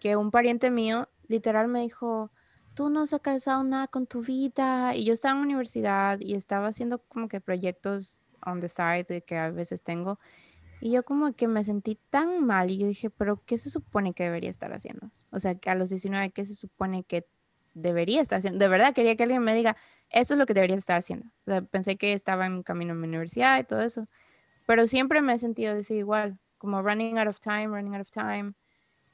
que 0.00 0.16
un 0.16 0.30
pariente 0.30 0.70
mío 0.70 1.08
literal 1.28 1.68
me 1.68 1.80
dijo, 1.80 2.30
tú 2.74 2.90
no 2.90 3.02
has 3.02 3.12
alcanzado 3.12 3.64
nada 3.64 3.88
con 3.88 4.06
tu 4.06 4.22
vida. 4.22 4.94
Y 4.94 5.04
yo 5.04 5.12
estaba 5.12 5.36
en 5.36 5.44
universidad 5.44 6.20
y 6.20 6.34
estaba 6.34 6.68
haciendo 6.68 6.98
como 6.98 7.28
que 7.28 7.40
proyectos 7.40 8.20
on 8.46 8.60
the 8.60 8.68
side 8.68 9.22
que 9.26 9.36
a 9.36 9.50
veces 9.50 9.82
tengo. 9.82 10.20
Y 10.80 10.92
yo 10.92 11.04
como 11.04 11.32
que 11.34 11.48
me 11.48 11.64
sentí 11.64 11.98
tan 12.10 12.44
mal 12.44 12.70
y 12.70 12.78
yo 12.78 12.86
dije, 12.86 13.10
pero 13.10 13.42
¿qué 13.44 13.58
se 13.58 13.68
supone 13.68 14.14
que 14.14 14.22
debería 14.24 14.50
estar 14.50 14.72
haciendo? 14.72 15.10
O 15.30 15.40
sea, 15.40 15.56
que 15.56 15.70
a 15.70 15.74
los 15.74 15.90
19, 15.90 16.30
¿qué 16.30 16.44
se 16.44 16.54
supone 16.54 17.02
que 17.02 17.26
debería 17.74 18.22
estar 18.22 18.38
haciendo? 18.38 18.60
De 18.60 18.68
verdad 18.68 18.94
quería 18.94 19.16
que 19.16 19.24
alguien 19.24 19.42
me 19.42 19.54
diga, 19.54 19.76
esto 20.10 20.34
es 20.34 20.38
lo 20.38 20.46
que 20.46 20.54
debería 20.54 20.76
estar 20.76 20.98
haciendo. 20.98 21.26
O 21.46 21.50
sea, 21.50 21.62
pensé 21.62 21.96
que 21.96 22.12
estaba 22.12 22.46
en 22.46 22.62
camino 22.62 22.92
a 22.92 22.96
mi 22.96 23.08
universidad 23.08 23.58
y 23.58 23.64
todo 23.64 23.80
eso. 23.80 24.06
Pero 24.68 24.86
siempre 24.86 25.22
me 25.22 25.32
he 25.32 25.38
sentido 25.38 25.78
así 25.78 25.94
igual, 25.94 26.38
como 26.58 26.82
running 26.82 27.16
out 27.16 27.26
of 27.26 27.40
time, 27.40 27.68
running 27.68 27.94
out 27.94 28.02
of 28.02 28.10
time. 28.10 28.52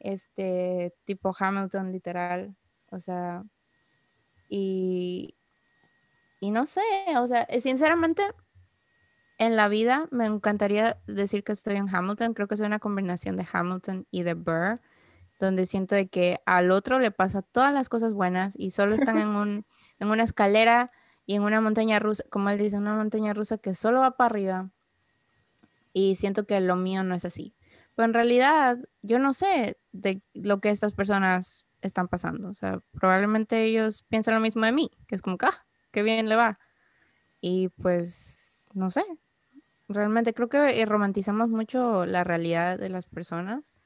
Este, 0.00 0.92
tipo 1.04 1.32
Hamilton, 1.38 1.92
literal. 1.92 2.56
O 2.90 2.98
sea, 2.98 3.44
y, 4.48 5.36
y 6.40 6.50
no 6.50 6.66
sé, 6.66 6.80
o 7.18 7.28
sea, 7.28 7.46
sinceramente, 7.60 8.24
en 9.38 9.54
la 9.54 9.68
vida 9.68 10.08
me 10.10 10.26
encantaría 10.26 11.00
decir 11.06 11.44
que 11.44 11.52
estoy 11.52 11.76
en 11.76 11.88
Hamilton. 11.88 12.34
Creo 12.34 12.48
que 12.48 12.56
soy 12.56 12.66
una 12.66 12.80
combinación 12.80 13.36
de 13.36 13.46
Hamilton 13.52 14.08
y 14.10 14.24
de 14.24 14.34
Burr, 14.34 14.80
donde 15.38 15.66
siento 15.66 15.94
de 15.94 16.08
que 16.08 16.40
al 16.46 16.72
otro 16.72 16.98
le 16.98 17.12
pasa 17.12 17.42
todas 17.42 17.72
las 17.72 17.88
cosas 17.88 18.12
buenas 18.12 18.54
y 18.56 18.72
solo 18.72 18.96
están 18.96 19.18
en, 19.18 19.28
un, 19.36 19.66
en 20.00 20.08
una 20.08 20.24
escalera 20.24 20.90
y 21.26 21.36
en 21.36 21.42
una 21.42 21.60
montaña 21.60 22.00
rusa, 22.00 22.24
como 22.28 22.50
él 22.50 22.58
dice, 22.58 22.76
una 22.76 22.96
montaña 22.96 23.34
rusa 23.34 23.58
que 23.58 23.76
solo 23.76 24.00
va 24.00 24.16
para 24.16 24.26
arriba. 24.26 24.73
Y 25.94 26.16
siento 26.16 26.46
que 26.46 26.60
lo 26.60 26.76
mío 26.76 27.04
no 27.04 27.14
es 27.14 27.24
así. 27.24 27.54
Pero 27.94 28.04
en 28.04 28.12
realidad, 28.12 28.76
yo 29.00 29.18
no 29.18 29.32
sé 29.32 29.78
de 29.92 30.20
lo 30.34 30.60
que 30.60 30.68
estas 30.68 30.92
personas 30.92 31.64
están 31.80 32.08
pasando. 32.08 32.50
O 32.50 32.54
sea, 32.54 32.80
probablemente 32.92 33.62
ellos 33.62 34.04
piensan 34.08 34.34
lo 34.34 34.40
mismo 34.40 34.66
de 34.66 34.72
mí, 34.72 34.90
que 35.06 35.14
es 35.14 35.22
como 35.22 35.38
ah, 35.40 35.64
qué 35.92 36.02
bien 36.02 36.28
le 36.28 36.36
va. 36.36 36.58
Y 37.40 37.68
pues, 37.68 38.68
no 38.74 38.90
sé, 38.90 39.04
realmente 39.88 40.34
creo 40.34 40.48
que 40.48 40.80
eh, 40.80 40.86
romantizamos 40.86 41.48
mucho 41.48 42.06
la 42.06 42.24
realidad 42.24 42.78
de 42.78 42.88
las 42.88 43.06
personas 43.06 43.78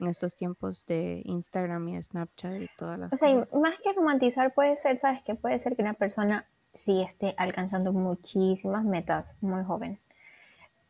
en 0.00 0.08
estos 0.08 0.34
tiempos 0.34 0.86
de 0.86 1.22
Instagram 1.24 1.88
y 1.88 2.02
Snapchat 2.02 2.62
y 2.62 2.66
todas 2.76 2.98
las 2.98 3.12
O 3.12 3.16
sea, 3.16 3.46
más 3.52 3.78
que 3.82 3.92
romantizar 3.92 4.52
puede 4.54 4.76
ser, 4.76 4.96
¿sabes 4.96 5.22
qué? 5.22 5.34
Puede 5.34 5.60
ser 5.60 5.76
que 5.76 5.82
una 5.82 5.94
persona 5.94 6.46
sí 6.74 7.02
esté 7.02 7.34
alcanzando 7.36 7.92
muchísimas 7.92 8.84
metas 8.84 9.34
muy 9.40 9.62
joven. 9.64 10.00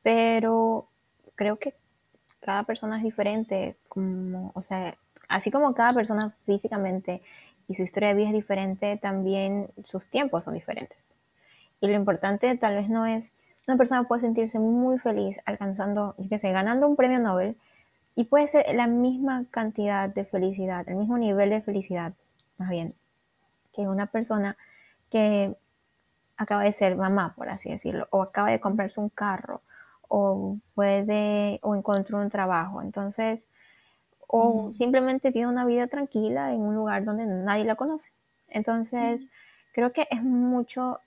Pero 0.02 0.88
creo 1.35 1.59
que 1.59 1.75
cada 2.40 2.64
persona 2.64 2.97
es 2.97 3.02
diferente, 3.02 3.76
como, 3.88 4.52
o 4.54 4.62
sea, 4.62 4.97
así 5.28 5.50
como 5.50 5.75
cada 5.75 5.92
persona 5.95 6.30
físicamente 6.45 7.23
y 7.69 7.75
su 7.75 7.83
historia 7.83 8.11
de 8.11 8.14
vida 8.14 8.28
es 8.28 8.35
diferente, 8.35 8.97
también 8.97 9.71
sus 9.85 10.07
tiempos 10.07 10.45
son 10.45 10.54
diferentes. 10.54 11.16
Y 11.80 11.87
lo 11.87 11.95
importante 11.95 12.57
tal 12.57 12.75
vez 12.75 12.88
no 12.88 13.07
es, 13.07 13.33
una 13.66 13.76
persona 13.76 14.04
puede 14.04 14.23
sentirse 14.23 14.59
muy 14.59 14.99
feliz 14.99 15.38
alcanzando, 15.45 16.14
yo 16.19 16.28
qué 16.28 16.38
sé, 16.38 16.50
ganando 16.50 16.88
un 16.88 16.97
premio 16.97 17.21
Nobel 17.21 17.57
y 18.16 18.25
puede 18.25 18.49
ser 18.49 18.75
la 18.75 18.87
misma 18.87 19.45
cantidad 19.50 20.09
de 20.09 20.25
felicidad, 20.25 20.88
el 20.88 20.97
mismo 20.97 21.16
nivel 21.16 21.50
de 21.50 21.62
felicidad, 21.62 22.12
más 22.59 22.71
bien, 22.71 22.95
que 23.73 23.83
una 23.83 24.07
persona 24.07 24.57
que 25.11 25.57
acaba 26.37 26.64
de 26.64 26.73
ser 26.73 26.97
mamá, 26.97 27.35
por 27.37 27.49
así 27.49 27.71
decirlo, 27.71 28.09
o 28.11 28.23
acaba 28.23 28.50
de 28.50 28.61
comprarse 28.61 28.99
un 29.00 29.11
carro, 29.11 29.62
o 30.11 30.59
puede, 30.75 31.61
o 31.62 31.76
encontró 31.76 32.19
un 32.19 32.31
trabajo. 32.31 32.83
Entonces, 32.83 33.47
o 34.26 34.73
simplemente 34.75 35.33
tiene 35.33 35.49
una 35.49 35.64
vida 35.64 35.87
tranquila 35.87 36.52
en 36.52 36.61
un 36.61 36.75
lugar 36.75 37.05
donde 37.05 37.26
nadie 37.26 37.64
la 37.64 37.76
conoce. 37.76 38.11
Entonces, 38.49 39.23
creo 39.73 39.93
que 39.93 40.07
es 40.11 40.23
mucho 40.23 40.99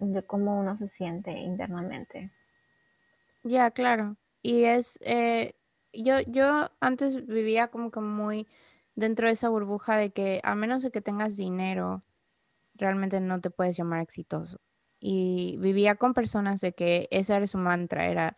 de 0.00 0.22
cómo 0.22 0.58
uno 0.58 0.76
se 0.76 0.88
siente 0.88 1.30
internamente. 1.38 2.30
Ya, 3.44 3.70
claro. 3.70 4.16
Y 4.42 4.64
es, 4.64 4.98
eh, 5.02 5.54
yo, 5.92 6.20
yo 6.26 6.70
antes 6.80 7.26
vivía 7.26 7.68
como 7.68 7.92
que 7.92 8.00
muy 8.00 8.48
dentro 8.96 9.28
de 9.28 9.34
esa 9.34 9.48
burbuja 9.48 9.96
de 9.96 10.10
que 10.10 10.40
a 10.42 10.56
menos 10.56 10.82
de 10.82 10.90
que 10.90 11.00
tengas 11.00 11.36
dinero, 11.36 12.02
realmente 12.74 13.20
no 13.20 13.40
te 13.40 13.50
puedes 13.50 13.76
llamar 13.76 14.00
exitoso. 14.02 14.58
Y 15.00 15.56
vivía 15.58 15.96
con 15.96 16.14
personas 16.14 16.60
de 16.60 16.72
que 16.72 17.08
ese 17.10 17.34
era 17.34 17.46
su 17.46 17.58
mantra, 17.58 18.08
era 18.08 18.36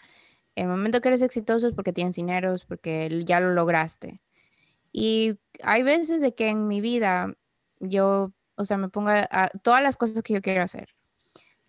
el 0.56 0.68
momento 0.68 1.00
que 1.00 1.08
eres 1.08 1.22
exitoso 1.22 1.68
es 1.68 1.74
porque 1.74 1.92
tienes 1.92 2.16
dinero, 2.16 2.54
es 2.54 2.64
porque 2.64 3.24
ya 3.26 3.40
lo 3.40 3.52
lograste. 3.52 4.20
Y 4.92 5.38
hay 5.62 5.82
veces 5.82 6.20
de 6.20 6.34
que 6.34 6.48
en 6.48 6.68
mi 6.68 6.80
vida 6.80 7.34
yo, 7.80 8.32
o 8.56 8.64
sea, 8.64 8.76
me 8.76 8.88
pongo 8.88 9.10
a, 9.10 9.48
todas 9.62 9.82
las 9.82 9.96
cosas 9.96 10.22
que 10.22 10.34
yo 10.34 10.42
quiero 10.42 10.62
hacer. 10.62 10.94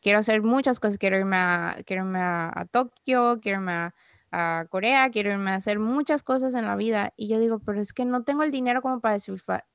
Quiero 0.01 0.19
hacer 0.19 0.41
muchas 0.43 0.79
cosas, 0.79 0.97
quiero 0.97 1.17
irme 1.17 1.37
a, 1.37 1.77
quiero 1.85 2.03
irme 2.05 2.19
a, 2.21 2.67
Tokio, 2.71 3.39
quiero 3.41 3.59
irme 3.59 3.73
a, 4.31 4.65
Corea, 4.69 5.09
quiero 5.11 5.31
irme 5.31 5.51
a 5.51 5.55
hacer 5.55 5.79
muchas 5.79 6.23
cosas 6.23 6.53
en 6.53 6.65
la 6.65 6.75
vida. 6.75 7.13
Y 7.17 7.27
yo 7.29 7.39
digo, 7.39 7.59
pero 7.59 7.81
es 7.81 7.93
que 7.93 8.05
no 8.05 8.23
tengo 8.23 8.43
el 8.43 8.51
dinero 8.51 8.81
como 8.81 9.01
para 9.01 9.17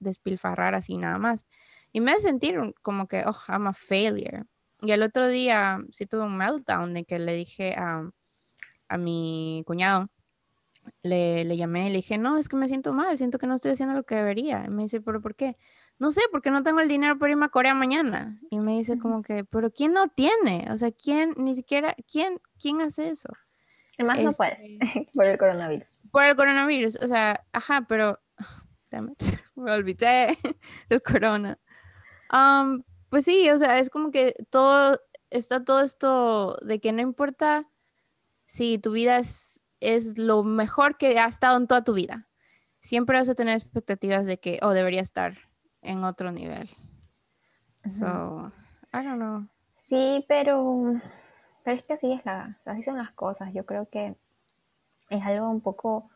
despilfarrar 0.01 0.75
así 0.75 0.97
nada 0.97 1.19
más. 1.19 1.47
Y 1.93 2.01
me 2.01 2.13
hace 2.13 2.23
sentir 2.23 2.75
como 2.83 3.09
que, 3.09 3.25
oh, 3.27 3.37
I'm 3.49 3.67
a 3.69 3.73
failure. 3.75 4.45
Y 4.83 4.93
el 4.93 5.03
otro 5.03 5.29
día 5.29 5.81
sí 5.91 6.07
tuve 6.07 6.23
un 6.23 6.37
meltdown 6.37 6.95
de 6.95 7.05
que 7.05 7.19
le 7.19 7.35
dije 7.35 7.75
a, 7.77 8.11
a 8.89 8.99
mi 8.99 9.63
cuñado, 9.67 10.09
le, 11.03 11.45
le, 11.45 11.57
llamé 11.57 11.87
y 11.87 11.91
le 11.91 11.97
dije, 11.97 12.19
no, 12.19 12.39
es 12.39 12.49
que 12.49 12.57
me 12.57 12.69
siento 12.69 12.93
mal, 12.93 13.17
siento 13.19 13.39
que 13.39 13.47
no 13.47 13.57
estoy 13.57 13.73
haciendo 13.73 13.95
lo 13.95 14.05
que 14.05 14.17
debería. 14.17 14.65
Y 14.67 14.71
me 14.71 14.85
dice, 14.85 15.01
¿pero 15.01 15.21
por 15.21 15.35
qué? 15.35 15.57
No 15.99 16.13
sé, 16.13 16.21
porque 16.31 16.51
no 16.51 16.63
tengo 16.63 16.81
el 16.81 16.89
dinero 16.89 17.19
para 17.19 17.33
irme 17.33 17.47
a 17.47 17.49
Corea 17.49 17.75
mañana. 17.75 18.39
Y 18.51 18.59
me 18.59 18.77
dice 18.77 18.99
como 18.99 19.23
que, 19.23 19.45
¿pero 19.45 19.71
quién 19.71 19.93
no 19.93 20.09
tiene? 20.09 20.69
O 20.71 20.79
sea, 20.79 20.93
¿quién, 20.93 21.35
ni 21.39 21.55
siquiera, 21.55 21.97
quién, 22.11 22.41
quién 22.61 22.83
hace 22.83 23.09
eso? 23.09 23.31
Además 23.99 24.21
no 24.21 24.33
puedes, 24.33 24.63
este 24.63 25.09
por 25.15 25.25
el 25.25 25.39
coronavirus. 25.39 25.91
Por 26.11 26.25
el 26.25 26.37
coronavirus, 26.37 26.99
o 27.03 27.09
sea, 27.09 27.45
ajá, 27.53 27.87
pero, 27.89 28.21
me 29.57 29.73
olvidé 29.73 30.39
del 30.89 31.03
corona. 31.03 31.59
Um, 32.33 32.83
pues 33.09 33.25
sí, 33.25 33.51
o 33.51 33.59
sea, 33.59 33.79
es 33.79 33.91
como 33.91 34.11
que 34.11 34.35
todo, 34.51 35.01
está 35.31 35.65
todo 35.65 35.81
esto 35.81 36.57
de 36.63 36.81
que 36.81 36.93
no 36.93 37.03
importa 37.03 37.69
si 38.47 38.79
tu 38.79 38.93
vida 38.93 39.19
es 39.19 39.63
es 39.81 40.19
lo 40.19 40.43
mejor 40.43 40.97
que 40.97 41.19
ha 41.19 41.27
estado 41.27 41.57
en 41.59 41.67
toda 41.67 41.85
tu 41.85 41.95
vida. 41.95 42.27
Siempre 42.81 43.19
vas 43.19 43.29
a 43.29 43.35
tener 43.35 43.57
expectativas 43.57 44.27
de 44.27 44.39
que, 44.39 44.59
oh, 44.63 44.71
debería 44.71 45.01
estar 45.01 45.35
en 45.83 46.05
otro 46.05 46.33
nivel. 46.33 46.69
So, 47.89 48.53
I 48.93 49.05
don't 49.05 49.17
know. 49.17 49.49
Sí, 49.75 50.25
pero, 50.29 50.95
pero 51.63 51.77
es 51.77 51.85
que 51.85 51.93
así, 51.93 52.13
es 52.13 52.25
la, 52.25 52.59
así 52.65 52.83
son 52.83 52.97
las 52.97 53.13
cosas. 53.13 53.53
Yo 53.53 53.67
creo 53.67 53.89
que 53.89 54.17
es 55.11 55.23
algo 55.23 55.49
un 55.51 55.61
poco, 55.61 56.11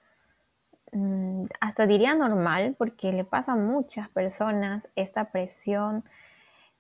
mm, 0.92 1.44
hasta 1.60 1.86
diría 1.86 2.14
normal, 2.14 2.74
porque 2.78 3.12
le 3.12 3.24
pasa 3.24 3.52
a 3.52 3.56
muchas 3.56 4.08
personas 4.08 4.88
esta 4.96 5.30
presión 5.30 6.04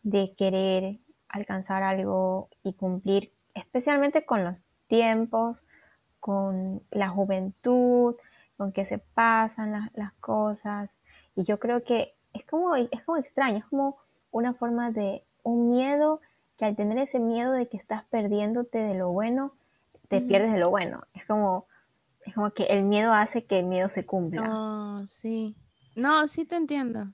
de 0.02 0.34
querer 0.36 0.98
alcanzar 1.28 1.82
algo 1.82 2.48
y 2.62 2.74
cumplir, 2.74 3.32
especialmente 3.54 4.24
con 4.24 4.44
los 4.44 4.68
tiempos, 4.86 5.66
con 6.18 6.82
la 6.90 7.08
juventud, 7.08 8.16
con 8.56 8.72
que 8.72 8.84
se 8.84 8.98
pasan 8.98 9.90
las, 9.94 10.12
cosas. 10.14 10.98
Y 11.34 11.44
yo 11.44 11.58
creo 11.58 11.82
que 11.82 12.14
es 12.34 12.44
como, 12.44 12.74
es 12.76 13.02
como 13.04 13.16
extraño, 13.16 13.58
es 13.58 13.64
como 13.64 13.96
una 14.30 14.52
forma 14.52 14.90
de 14.90 15.24
un 15.42 15.70
miedo 15.70 16.20
que 16.56 16.66
al 16.66 16.76
tener 16.76 16.98
ese 16.98 17.20
miedo 17.20 17.52
de 17.52 17.68
que 17.68 17.76
estás 17.76 18.04
perdiéndote 18.04 18.78
de 18.78 18.94
lo 18.94 19.10
bueno, 19.10 19.54
te 20.08 20.20
pierdes 20.20 20.52
de 20.52 20.58
lo 20.58 20.70
bueno. 20.70 21.04
Es 21.14 21.24
como, 21.24 21.66
es 22.26 22.34
como 22.34 22.50
que 22.50 22.64
el 22.64 22.82
miedo 22.82 23.12
hace 23.12 23.44
que 23.44 23.60
el 23.60 23.66
miedo 23.66 23.88
se 23.88 24.04
cumpla. 24.04 24.48
Oh, 24.50 25.06
sí. 25.06 25.56
No, 25.94 26.28
sí 26.28 26.44
te 26.44 26.56
entiendo. 26.56 27.12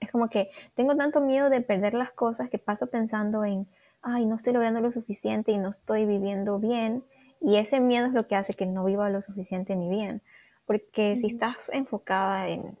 Es 0.00 0.10
como 0.10 0.28
que 0.28 0.50
tengo 0.74 0.96
tanto 0.96 1.20
miedo 1.20 1.50
de 1.50 1.60
perder 1.60 1.94
las 1.94 2.12
cosas 2.12 2.48
que 2.48 2.58
paso 2.58 2.86
pensando 2.86 3.44
en, 3.44 3.66
ay, 4.02 4.26
no 4.26 4.36
estoy 4.36 4.52
logrando 4.52 4.80
lo 4.80 4.90
suficiente 4.90 5.52
y 5.52 5.58
no 5.58 5.70
estoy 5.70 6.06
viviendo 6.06 6.58
bien 6.58 7.04
y 7.40 7.56
ese 7.56 7.80
miedo 7.80 8.06
es 8.06 8.12
lo 8.12 8.26
que 8.26 8.36
hace 8.36 8.54
que 8.54 8.66
no 8.66 8.84
viva 8.84 9.10
lo 9.10 9.22
suficiente 9.22 9.76
ni 9.76 9.88
bien. 9.88 10.22
Porque 10.64 11.16
si 11.18 11.26
estás 11.26 11.70
enfocada 11.72 12.48
en, 12.48 12.76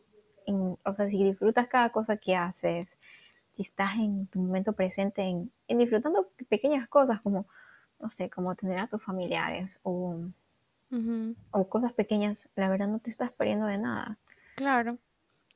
o 0.84 0.94
sea, 0.94 1.08
si 1.08 1.22
disfrutas 1.22 1.68
cada 1.68 1.90
cosa 1.90 2.16
que 2.16 2.34
haces, 2.34 2.98
si 3.52 3.62
estás 3.62 3.94
en 3.94 4.26
tu 4.26 4.40
momento 4.40 4.72
presente 4.72 5.22
en, 5.22 5.52
disfrutando 5.68 6.30
pequeñas 6.48 6.88
cosas 6.88 7.20
como, 7.20 7.46
no 8.00 8.10
sé, 8.10 8.28
como 8.28 8.54
tener 8.54 8.78
a 8.78 8.88
tus 8.88 9.02
familiares 9.02 9.78
o, 9.82 10.16
o 11.50 11.68
cosas 11.68 11.92
pequeñas, 11.92 12.48
la 12.56 12.68
verdad 12.68 12.88
no 12.88 12.98
te 12.98 13.10
estás 13.10 13.30
perdiendo 13.30 13.66
de 13.66 13.78
nada. 13.78 14.18
Claro, 14.56 14.98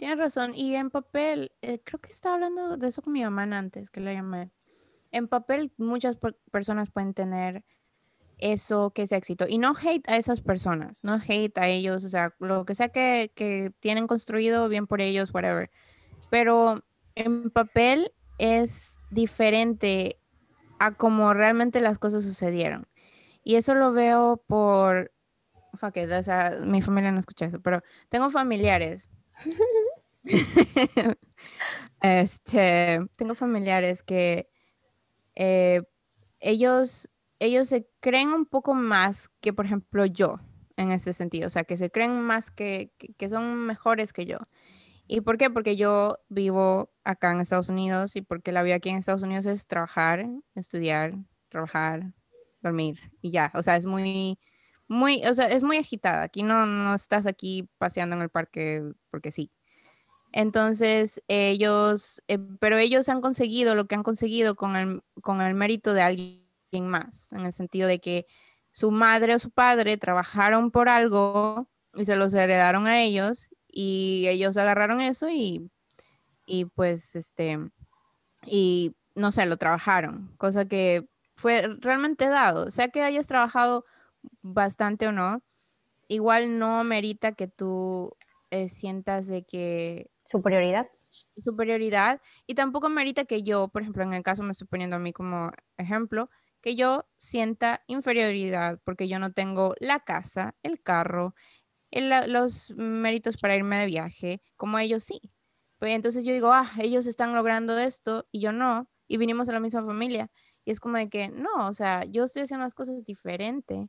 tienes 0.01 0.19
razón. 0.19 0.55
Y 0.55 0.75
en 0.77 0.89
papel, 0.89 1.53
eh, 1.61 1.79
creo 1.85 2.01
que 2.01 2.11
estaba 2.11 2.37
hablando 2.37 2.79
de 2.79 2.89
eso 2.89 3.03
con 3.03 3.13
mi 3.13 3.23
mamá 3.23 3.43
antes, 3.43 3.91
que 3.91 4.01
la 4.01 4.15
llamé. 4.15 4.51
En 5.13 5.29
papel 5.29 5.73
muchas 5.77 6.17
personas 6.51 6.91
pueden 6.91 7.13
tener 7.13 7.65
eso 8.39 8.93
que 8.93 9.03
es 9.03 9.13
éxito. 9.13 9.45
Y 9.47 9.59
no 9.59 9.75
hate 9.79 10.09
a 10.09 10.17
esas 10.17 10.41
personas, 10.41 11.05
no 11.05 11.21
hate 11.29 11.59
a 11.59 11.69
ellos, 11.69 12.03
o 12.05 12.09
sea, 12.09 12.35
lo 12.39 12.65
que 12.65 12.75
sea 12.75 12.89
que, 12.89 13.31
que 13.35 13.73
tienen 13.81 14.07
construido, 14.07 14.71
bien 14.71 14.87
por 14.87 15.03
ellos, 15.03 15.35
whatever. 15.35 15.71
Pero 16.31 16.83
en 17.15 17.51
papel 17.51 18.11
es 18.39 18.99
diferente 19.11 20.19
a 20.79 20.93
como 20.95 21.35
realmente 21.35 21.83
las 21.83 21.99
cosas 21.99 22.25
sucedieron. 22.25 22.89
Y 23.45 23.57
eso 23.57 23.75
lo 23.75 23.93
veo 23.93 24.43
por... 24.47 25.13
Fuck 25.75 25.97
o 25.99 26.23
sea, 26.23 26.59
mi 26.65 26.81
familia 26.81 27.13
no 27.13 27.21
escucha 27.21 27.45
eso, 27.45 27.61
pero 27.61 27.83
tengo 28.09 28.31
familiares. 28.31 29.11
este, 32.03 33.01
tengo 33.17 33.35
familiares 33.35 34.03
que 34.03 34.49
eh, 35.35 35.83
ellos, 36.41 37.09
ellos 37.39 37.69
se 37.69 37.89
creen 38.01 38.31
un 38.31 38.47
poco 38.47 38.75
más 38.75 39.31
que, 39.41 39.53
por 39.53 39.67
ejemplo, 39.67 40.07
yo, 40.07 40.41
en 40.77 40.91
ese 40.93 41.13
sentido. 41.13 41.47
O 41.47 41.51
sea, 41.51 41.65
que 41.65 41.77
se 41.77 41.91
creen 41.91 42.21
más 42.21 42.51
que, 42.51 42.93
que 43.17 43.29
son 43.29 43.67
mejores 43.67 44.13
que 44.13 44.27
yo. 44.27 44.39
¿Y 45.07 45.23
por 45.23 45.39
qué? 45.39 45.51
Porque 45.51 45.77
yo 45.77 46.19
vivo 46.29 46.93
acá 47.05 47.33
en 47.33 47.41
Estados 47.41 47.69
Unidos 47.69 48.15
y 48.17 48.23
porque 48.23 48.53
la 48.53 48.63
vida 48.63 48.77
aquí 48.77 48.91
en 48.91 48.97
Estados 48.99 49.23
Unidos 49.23 49.45
es 49.47 49.67
trabajar, 49.67 50.25
estudiar, 50.55 51.15
trabajar, 51.49 52.15
dormir 52.63 53.01
y 53.21 53.33
ya. 53.33 53.51
O 53.55 53.63
sea, 53.63 53.77
es 53.77 53.87
muy, 53.87 54.39
muy, 54.91 55.25
o 55.25 55.35
sea, 55.35 55.47
es 55.47 55.63
muy 55.63 55.77
agitada. 55.79 56.23
Aquí 56.25 56.43
no, 56.43 56.67
no 56.67 56.95
estás 56.97 57.25
aquí 57.25 57.71
paseando 57.79 58.17
en 58.17 58.23
el 58.23 58.29
parque 58.29 58.83
porque 59.11 59.31
sí. 59.31 59.53
Entonces, 60.33 61.23
ellos, 61.29 62.23
eh, 62.27 62.39
pero 62.59 62.77
ellos 62.77 63.09
han 63.09 63.21
conseguido 63.21 63.77
lo 63.77 63.87
que 63.87 63.95
han 63.95 64.03
conseguido 64.03 64.57
con 64.57 64.75
el, 64.75 65.03
con 65.23 65.43
el 65.43 65.55
mérito 65.55 65.95
de 65.95 66.03
alguien 66.03 66.89
más, 66.89 67.33
en 67.33 67.47
el 67.47 67.53
sentido 67.53 67.87
de 67.87 68.01
que 68.01 68.27
su 68.73 68.91
madre 68.91 69.35
o 69.37 69.39
su 69.39 69.51
padre 69.53 69.97
trabajaron 69.97 70.73
por 70.73 70.89
algo 70.89 71.69
y 71.95 72.05
se 72.05 72.17
los 72.17 72.35
heredaron 72.35 72.89
a 72.89 73.01
ellos 73.01 73.49
y 73.69 74.27
ellos 74.29 74.57
agarraron 74.57 75.01
eso 75.01 75.29
y, 75.29 75.71
y 76.47 76.65
pues, 76.65 77.15
este, 77.15 77.59
y 78.45 78.97
no 79.15 79.31
sé, 79.31 79.47
lo 79.47 79.57
trabajaron, 79.57 80.35
cosa 80.37 80.65
que 80.67 81.09
fue 81.37 81.69
realmente 81.81 82.29
dado, 82.29 82.73
sea 82.73 82.89
que 82.89 83.03
hayas 83.03 83.29
trabajado 83.29 83.85
bastante 84.43 85.09
o 85.09 85.13
no, 85.13 85.43
igual 86.09 86.59
no 86.59 86.83
merita 86.85 87.33
que 87.33 87.49
tú 87.49 88.17
eh, 88.51 88.69
sientas 88.69 89.27
de 89.27 89.45
que... 89.45 90.11
Superioridad. 90.25 90.89
Superioridad. 91.39 92.21
Y 92.47 92.55
tampoco 92.55 92.89
merita 92.89 93.25
que 93.25 93.43
yo, 93.43 93.69
por 93.69 93.83
ejemplo, 93.83 94.03
en 94.03 94.15
el 94.15 94.23
caso 94.23 94.43
me 94.43 94.53
estoy 94.53 94.67
poniendo 94.67 94.97
a 94.97 95.01
mí 95.01 95.13
como 95.13 95.51
ejemplo, 95.77 96.31
que 96.61 96.77
yo 96.77 97.07
sienta 97.17 97.83
inferioridad 97.87 98.81
porque 98.85 99.09
yo 99.09 99.19
no 99.19 99.33
tengo 99.33 99.75
la 99.81 100.01
casa, 100.01 100.55
el 100.63 100.83
carro, 100.83 101.35
los 101.91 102.71
méritos 102.77 103.37
para 103.39 103.57
irme 103.57 103.79
de 103.79 103.87
viaje, 103.87 104.43
como 104.57 104.79
ellos 104.79 105.05
sí. 105.05 105.21
Pues 105.79 105.95
entonces 105.95 106.25
yo 106.25 106.33
digo, 106.33 106.53
ah, 106.53 106.71
ellos 106.79 107.07
están 107.07 107.35
logrando 107.35 107.79
esto 107.79 108.27
y 108.31 108.41
yo 108.41 108.53
no, 108.53 108.91
y 109.09 109.17
vinimos 109.17 109.49
a 109.49 109.53
la 109.53 109.61
misma 109.61 109.85
familia. 109.85 110.31
Y 110.65 110.73
es 110.73 110.81
como 110.81 110.99
de 110.99 111.09
que, 111.09 111.29
no, 111.29 111.69
o 111.69 111.75
sea, 111.75 112.05
yo 112.05 112.25
estoy 112.25 112.43
haciendo 112.43 112.65
las 112.65 112.75
cosas 112.75 113.05
diferente 113.05 113.89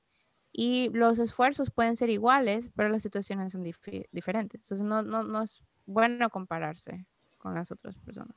y 0.53 0.89
los 0.89 1.19
esfuerzos 1.19 1.71
pueden 1.71 1.95
ser 1.95 2.09
iguales, 2.09 2.65
pero 2.75 2.89
las 2.89 3.03
situaciones 3.03 3.53
son 3.53 3.63
diferentes. 3.63 4.61
Entonces 4.61 4.85
no, 4.85 5.01
no, 5.01 5.23
no 5.23 5.43
es 5.43 5.63
bueno 5.85 6.29
compararse 6.29 7.05
con 7.37 7.55
las 7.55 7.71
otras 7.71 7.97
personas. 7.97 8.35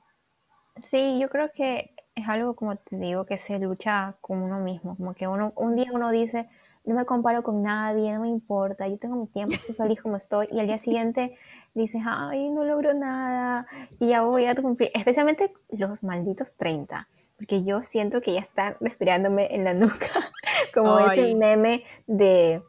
Sí, 0.82 1.19
yo 1.21 1.28
creo 1.28 1.50
que 1.52 1.95
es 2.15 2.28
algo, 2.28 2.54
como 2.54 2.76
te 2.76 2.97
digo, 2.97 3.26
que 3.26 3.38
se 3.38 3.58
lucha 3.58 4.17
con 4.21 4.43
uno 4.43 4.58
mismo. 4.60 4.97
Como 4.97 5.15
que 5.15 5.26
uno, 5.26 5.52
un 5.56 5.76
día 5.76 5.91
uno 5.93 6.10
dice, 6.10 6.49
no 6.84 6.95
me 6.95 7.04
comparo 7.04 7.43
con 7.43 7.62
nadie, 7.62 8.12
no 8.12 8.21
me 8.21 8.28
importa, 8.28 8.86
yo 8.88 8.99
tengo 8.99 9.17
mi 9.17 9.26
tiempo, 9.26 9.54
estoy 9.54 9.75
feliz 9.75 10.00
como 10.00 10.17
estoy. 10.17 10.49
Y 10.50 10.60
al 10.60 10.67
día 10.67 10.78
siguiente 10.78 11.36
dices, 11.75 12.02
ay, 12.04 12.50
no 12.50 12.65
logro 12.65 12.95
nada 12.95 13.67
y 13.99 14.08
ya 14.08 14.23
voy 14.23 14.47
a 14.47 14.54
cumplir. 14.54 14.91
Especialmente 14.95 15.52
los 15.71 16.02
malditos 16.02 16.54
30 16.54 17.08
porque 17.36 17.64
yo 17.64 17.82
siento 17.82 18.20
que 18.20 18.34
ya 18.34 18.40
están 18.40 18.76
respirándome 18.80 19.54
en 19.54 19.64
la 19.64 19.75
nuca, 19.75 20.08
como 20.75 20.99
ese 21.00 21.34
meme 21.34 21.84
de 22.06 22.62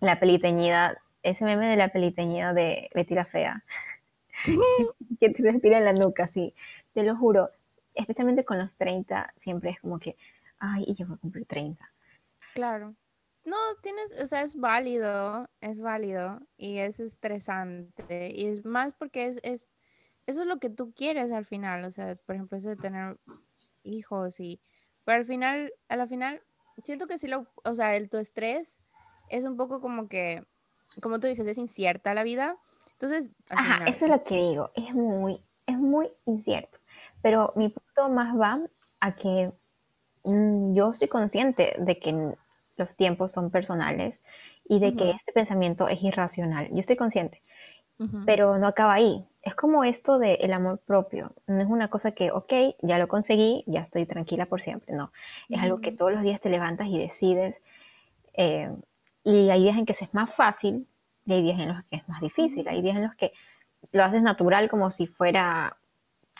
la 0.00 0.20
peliteñida, 0.20 1.00
ese 1.22 1.44
meme 1.44 1.68
de 1.68 1.76
la 1.76 1.88
peliteñida 1.88 2.52
de 2.52 2.88
Betty 2.94 3.14
la 3.14 3.24
Fea, 3.24 3.64
que 5.20 5.30
te 5.30 5.42
respira 5.42 5.78
en 5.78 5.84
la 5.84 5.92
nuca, 5.92 6.26
sí, 6.26 6.54
te 6.92 7.04
lo 7.04 7.16
juro, 7.16 7.50
especialmente 7.94 8.44
con 8.44 8.58
los 8.58 8.76
30, 8.76 9.32
siempre 9.36 9.70
es 9.70 9.80
como 9.80 9.98
que, 9.98 10.16
ay, 10.58 10.84
y 10.86 10.94
yo 10.94 11.06
voy 11.06 11.16
a 11.16 11.20
cumplir 11.20 11.46
30. 11.46 11.90
Claro. 12.54 12.94
No, 13.44 13.56
tienes, 13.80 14.12
o 14.20 14.26
sea, 14.26 14.42
es 14.42 14.56
válido, 14.56 15.48
es 15.60 15.80
válido 15.80 16.40
y 16.56 16.78
es 16.78 16.98
estresante 16.98 18.32
y 18.34 18.46
es 18.46 18.64
más 18.64 18.92
porque 18.92 19.26
es, 19.26 19.38
es, 19.44 19.68
eso 20.26 20.40
es 20.40 20.46
lo 20.46 20.58
que 20.58 20.68
tú 20.68 20.92
quieres 20.92 21.30
al 21.30 21.46
final, 21.46 21.84
o 21.84 21.92
sea, 21.92 22.16
por 22.16 22.34
ejemplo, 22.34 22.58
eso 22.58 22.70
de 22.70 22.76
tener 22.76 23.18
hijos 23.86 24.40
y, 24.40 24.60
pero 25.04 25.18
al 25.18 25.26
final, 25.26 25.72
a 25.88 25.96
la 25.96 26.06
final, 26.06 26.42
siento 26.82 27.06
que 27.06 27.18
sí 27.18 27.28
lo, 27.28 27.46
o 27.64 27.74
sea, 27.74 27.96
el 27.96 28.08
tu 28.08 28.18
estrés 28.18 28.82
es 29.28 29.44
un 29.44 29.56
poco 29.56 29.80
como 29.80 30.08
que, 30.08 30.44
como 31.00 31.20
tú 31.20 31.26
dices, 31.26 31.46
es 31.46 31.58
incierta 31.58 32.14
la 32.14 32.22
vida. 32.22 32.56
Entonces, 32.92 33.30
Ajá, 33.50 33.84
eso 33.86 34.06
es 34.06 34.10
lo 34.10 34.24
que 34.24 34.36
digo, 34.36 34.70
es 34.74 34.94
muy, 34.94 35.40
es 35.66 35.78
muy 35.78 36.10
incierto. 36.24 36.78
Pero 37.22 37.52
mi 37.56 37.68
punto 37.68 38.08
más 38.08 38.38
va 38.38 38.60
a 39.00 39.14
que 39.16 39.52
mm, 40.24 40.74
yo 40.74 40.92
estoy 40.92 41.08
consciente 41.08 41.74
de 41.78 41.98
que 41.98 42.36
los 42.76 42.96
tiempos 42.96 43.32
son 43.32 43.50
personales 43.50 44.22
y 44.68 44.80
de 44.80 44.94
que 44.94 45.10
este 45.10 45.32
pensamiento 45.32 45.88
es 45.88 46.02
irracional. 46.02 46.68
Yo 46.70 46.80
estoy 46.80 46.96
consciente, 46.96 47.42
pero 48.24 48.58
no 48.58 48.66
acaba 48.66 48.94
ahí 48.94 49.26
es 49.46 49.54
como 49.54 49.84
esto 49.84 50.18
del 50.18 50.38
el 50.40 50.52
amor 50.52 50.80
propio. 50.84 51.32
No 51.46 51.60
es 51.60 51.68
una 51.68 51.86
cosa 51.86 52.10
que, 52.10 52.32
ok, 52.32 52.52
ya 52.82 52.98
lo 52.98 53.06
conseguí, 53.06 53.62
ya 53.68 53.80
estoy 53.80 54.04
tranquila 54.04 54.46
por 54.46 54.60
siempre. 54.60 54.92
No, 54.92 55.12
es 55.48 55.62
algo 55.62 55.80
que 55.80 55.92
todos 55.92 56.12
los 56.12 56.22
días 56.22 56.40
te 56.40 56.50
levantas 56.50 56.88
y 56.88 56.98
decides. 56.98 57.60
Eh, 58.34 58.74
y 59.22 59.48
hay 59.50 59.62
días 59.62 59.78
en 59.78 59.86
que 59.86 59.92
es 59.92 60.12
más 60.12 60.34
fácil 60.34 60.88
y 61.24 61.32
hay 61.32 61.42
días 61.42 61.60
en 61.60 61.68
los 61.68 61.84
que 61.84 61.94
es 61.94 62.08
más 62.08 62.20
difícil. 62.20 62.66
Hay 62.66 62.82
días 62.82 62.96
en 62.96 63.04
los 63.04 63.14
que 63.14 63.32
lo 63.92 64.02
haces 64.02 64.20
natural 64.20 64.68
como 64.68 64.90
si 64.90 65.06
fuera 65.06 65.76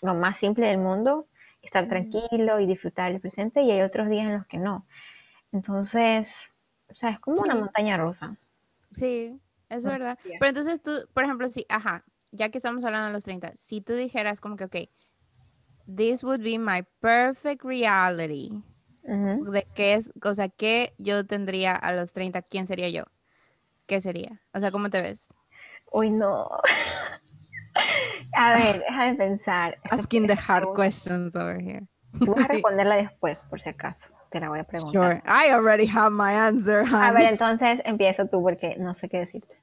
lo 0.03 0.15
más 0.15 0.37
simple 0.37 0.67
del 0.67 0.79
mundo, 0.79 1.29
estar 1.63 1.87
tranquilo 1.87 2.59
y 2.59 2.67
disfrutar 2.67 3.13
el 3.13 3.21
presente 3.21 3.63
y 3.63 3.71
hay 3.71 3.83
otros 3.83 4.09
días 4.09 4.27
en 4.27 4.33
los 4.33 4.47
que 4.47 4.59
no. 4.59 4.85
Entonces, 5.53 6.51
o 6.91 6.95
sea, 6.95 7.11
es 7.11 7.21
como 7.21 7.41
una 7.41 7.55
montaña 7.55 7.97
rusa. 7.97 8.37
Sí, 8.97 9.39
es 9.69 9.85
verdad. 9.85 10.19
Pero 10.25 10.47
entonces 10.47 10.83
tú, 10.83 10.93
por 11.13 11.25
ejemplo, 11.25 11.51
sí, 11.51 11.67
ajá, 11.69 12.05
ya 12.33 12.51
que 12.51 12.59
estamos 12.59 12.85
hablando 12.85 13.09
de 13.09 13.13
los 13.13 13.25
30, 13.25 13.53
si 13.57 13.81
tú 13.81 13.95
dijeras 13.95 14.41
como 14.41 14.57
que, 14.57 14.65
ok, 14.65 14.77
this 15.95 16.23
would 16.23 16.43
be 16.43 16.59
my 16.59 16.85
perfect 17.01 17.65
reality, 17.65 18.63
de 19.03 19.67
qué 19.75 19.95
es, 19.95 20.13
o 20.23 20.35
sea, 20.35 20.49
qué 20.49 20.95
yo 20.99 21.25
tendría 21.27 21.73
a 21.73 21.93
los 21.93 22.13
30, 22.13 22.43
¿quién 22.43 22.67
sería 22.67 22.89
yo? 22.89 23.05
¿Qué 23.87 24.01
sería? 24.01 24.43
O 24.53 24.61
sea, 24.61 24.73
¿cómo 24.73 24.91
te 24.91 25.01
ves? 25.01 25.29
Uy, 25.93 26.11
no. 26.11 26.49
a 28.35 28.53
ver, 28.55 28.81
déjame 28.81 29.15
pensar. 29.15 29.79
Asking 29.91 30.27
the 30.27 30.37
hard 30.37 30.75
questions 30.75 31.37
over 31.37 31.61
here. 31.61 31.87
Voy 32.13 32.43
a 32.43 32.49
responderla 32.49 32.97
después, 32.97 33.43
por 33.43 33.61
si 33.61 33.71
acaso. 33.71 34.13
Te 34.37 34.41
la 34.41 34.51
voy 34.51 34.59
a 34.59 34.65
preguntar. 34.65 35.23
Sure. 35.23 35.23
I 35.25 35.51
already 35.51 35.87
have 35.87 36.11
my 36.11 36.31
answer. 36.31 36.85
A 36.93 37.11
ver, 37.11 37.33
entonces 37.33 37.81
empiezo 37.87 38.27
tú 38.27 38.43
porque 38.43 38.77
no 38.79 38.93
sé 38.93 39.09
qué 39.09 39.21
decirte. 39.21 39.57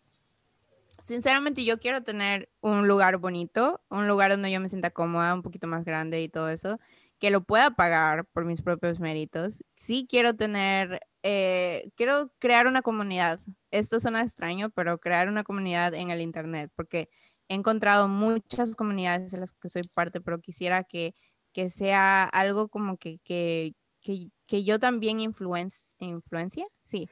Sinceramente, 1.03 1.63
yo 1.63 1.79
quiero 1.79 2.01
tener 2.01 2.49
un 2.59 2.87
lugar 2.87 3.17
bonito, 3.17 3.83
un 3.91 4.07
lugar 4.07 4.31
donde 4.31 4.49
yo 4.49 4.59
me 4.59 4.69
sienta 4.69 4.89
cómoda, 4.89 5.35
un 5.35 5.43
poquito 5.43 5.67
más 5.67 5.85
grande 5.85 6.23
y 6.23 6.27
todo 6.27 6.49
eso, 6.49 6.79
que 7.19 7.29
lo 7.29 7.43
pueda 7.43 7.75
pagar 7.75 8.25
por 8.25 8.45
mis 8.45 8.63
propios 8.63 8.99
méritos. 8.99 9.63
Sí 9.75 10.07
quiero 10.09 10.35
tener, 10.35 11.01
eh, 11.21 11.91
quiero 11.95 12.31
crear 12.39 12.65
una 12.65 12.81
comunidad. 12.81 13.39
Esto 13.69 13.99
suena 13.99 14.21
extraño, 14.21 14.71
pero 14.71 14.97
crear 14.97 15.29
una 15.29 15.43
comunidad 15.43 15.93
en 15.93 16.09
el 16.09 16.19
Internet, 16.19 16.71
porque 16.75 17.09
he 17.47 17.53
encontrado 17.53 18.07
muchas 18.07 18.73
comunidades 18.73 19.33
en 19.33 19.41
las 19.41 19.53
que 19.53 19.69
soy 19.69 19.83
parte, 19.83 20.19
pero 20.19 20.39
quisiera 20.39 20.83
que, 20.83 21.13
que 21.51 21.69
sea 21.69 22.23
algo 22.23 22.69
como 22.69 22.97
que, 22.97 23.19
que, 23.23 23.75
que, 24.03 24.29
que 24.45 24.63
yo 24.63 24.79
también 24.79 25.19
influencia, 25.19 26.67
sí, 26.83 27.09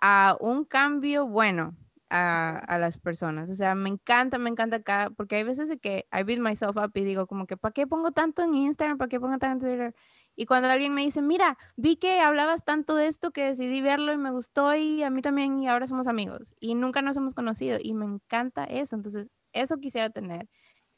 a 0.00 0.36
un 0.40 0.64
cambio 0.64 1.26
bueno 1.26 1.74
a, 2.10 2.78
las 2.78 2.98
personas. 2.98 3.50
O 3.50 3.54
sea, 3.54 3.74
me 3.74 3.88
encanta, 3.88 4.38
me 4.38 4.50
encanta 4.50 4.76
acá, 4.76 5.10
porque 5.16 5.36
hay 5.36 5.44
veces 5.44 5.70
que 5.80 6.06
I 6.12 6.22
beat 6.22 6.38
myself 6.40 6.76
up 6.76 6.92
y 6.94 7.02
digo 7.02 7.26
como 7.26 7.46
que, 7.46 7.56
¿para 7.56 7.72
qué 7.72 7.86
pongo 7.86 8.12
tanto 8.12 8.42
en 8.42 8.54
Instagram? 8.54 8.98
¿Para 8.98 9.08
qué 9.08 9.20
pongo 9.20 9.38
tanto 9.38 9.66
en 9.66 9.72
Twitter? 9.72 9.94
Y 10.36 10.46
cuando 10.46 10.68
alguien 10.68 10.94
me 10.94 11.02
dice, 11.02 11.22
mira, 11.22 11.58
vi 11.76 11.96
que 11.96 12.20
hablabas 12.20 12.64
tanto 12.64 12.96
de 12.96 13.06
esto 13.06 13.30
que 13.30 13.44
decidí 13.44 13.80
verlo 13.80 14.12
y 14.12 14.18
me 14.18 14.30
gustó 14.30 14.74
y 14.74 15.02
a 15.02 15.10
mí 15.10 15.22
también 15.22 15.60
y 15.60 15.68
ahora 15.68 15.86
somos 15.86 16.08
amigos 16.08 16.54
y 16.60 16.74
nunca 16.74 17.02
nos 17.02 17.16
hemos 17.16 17.34
conocido 17.34 17.78
y 17.80 17.94
me 17.94 18.04
encanta 18.04 18.64
eso. 18.64 18.96
Entonces, 18.96 19.28
eso 19.52 19.78
quisiera 19.78 20.10
tener, 20.10 20.48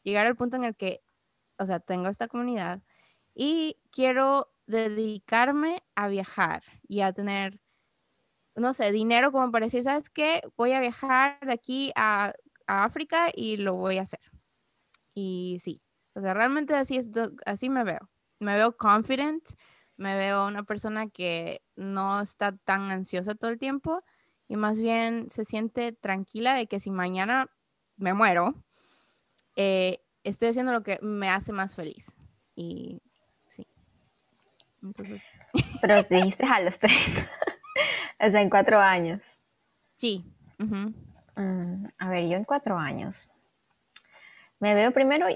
llegar 0.02 0.26
al 0.26 0.36
punto 0.36 0.56
en 0.56 0.64
el 0.64 0.74
que, 0.74 1.02
o 1.58 1.66
sea, 1.66 1.80
tengo 1.80 2.08
esta 2.08 2.28
comunidad 2.28 2.82
y 3.34 3.78
quiero 3.90 4.50
dedicarme 4.66 5.82
a 5.94 6.08
viajar 6.08 6.62
y 6.88 7.00
a 7.00 7.12
tener 7.12 7.60
no 8.56 8.72
sé, 8.72 8.90
dinero 8.90 9.32
como 9.32 9.52
para 9.52 9.66
decir, 9.66 9.84
¿sabes 9.84 10.08
qué? 10.10 10.42
Voy 10.56 10.72
a 10.72 10.80
viajar 10.80 11.38
de 11.40 11.52
aquí 11.52 11.92
a, 11.94 12.32
a 12.66 12.84
África 12.84 13.30
y 13.34 13.58
lo 13.58 13.74
voy 13.74 13.98
a 13.98 14.02
hacer. 14.02 14.20
Y 15.14 15.60
sí, 15.62 15.82
o 16.14 16.20
sea, 16.20 16.34
realmente 16.34 16.74
así, 16.74 16.96
es, 16.96 17.10
así 17.44 17.68
me 17.68 17.84
veo. 17.84 18.10
Me 18.40 18.56
veo 18.56 18.76
confident, 18.76 19.44
me 19.96 20.16
veo 20.16 20.46
una 20.46 20.62
persona 20.64 21.08
que 21.08 21.62
no 21.76 22.20
está 22.20 22.56
tan 22.56 22.90
ansiosa 22.90 23.34
todo 23.34 23.50
el 23.50 23.58
tiempo 23.58 24.02
y 24.48 24.56
más 24.56 24.78
bien 24.78 25.30
se 25.30 25.44
siente 25.44 25.92
tranquila 25.92 26.54
de 26.54 26.66
que 26.66 26.80
si 26.80 26.90
mañana 26.90 27.50
me 27.96 28.14
muero, 28.14 28.54
eh, 29.56 30.00
estoy 30.24 30.48
haciendo 30.48 30.72
lo 30.72 30.82
que 30.82 30.98
me 31.02 31.28
hace 31.28 31.52
más 31.52 31.74
feliz. 31.74 32.16
Y. 32.54 33.00
Pero 35.80 36.04
te 36.04 36.16
dijiste 36.16 36.44
a 36.44 36.60
los 36.60 36.78
tres, 36.78 37.28
o 38.20 38.30
sea, 38.30 38.40
en 38.40 38.50
cuatro 38.50 38.78
años. 38.78 39.22
Sí. 39.96 40.24
Mm, 40.58 41.84
a 41.98 42.08
ver, 42.08 42.28
yo 42.28 42.36
en 42.36 42.44
cuatro 42.44 42.78
años. 42.78 43.30
Me 44.58 44.74
veo 44.74 44.92
primero, 44.92 45.26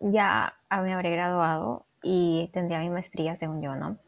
ya 0.00 0.54
me 0.70 0.94
habré 0.94 1.10
graduado 1.10 1.86
y 2.02 2.50
tendría 2.52 2.80
mi 2.80 2.90
maestría, 2.90 3.36
según 3.36 3.62
yo, 3.62 3.74
¿no? 3.74 3.98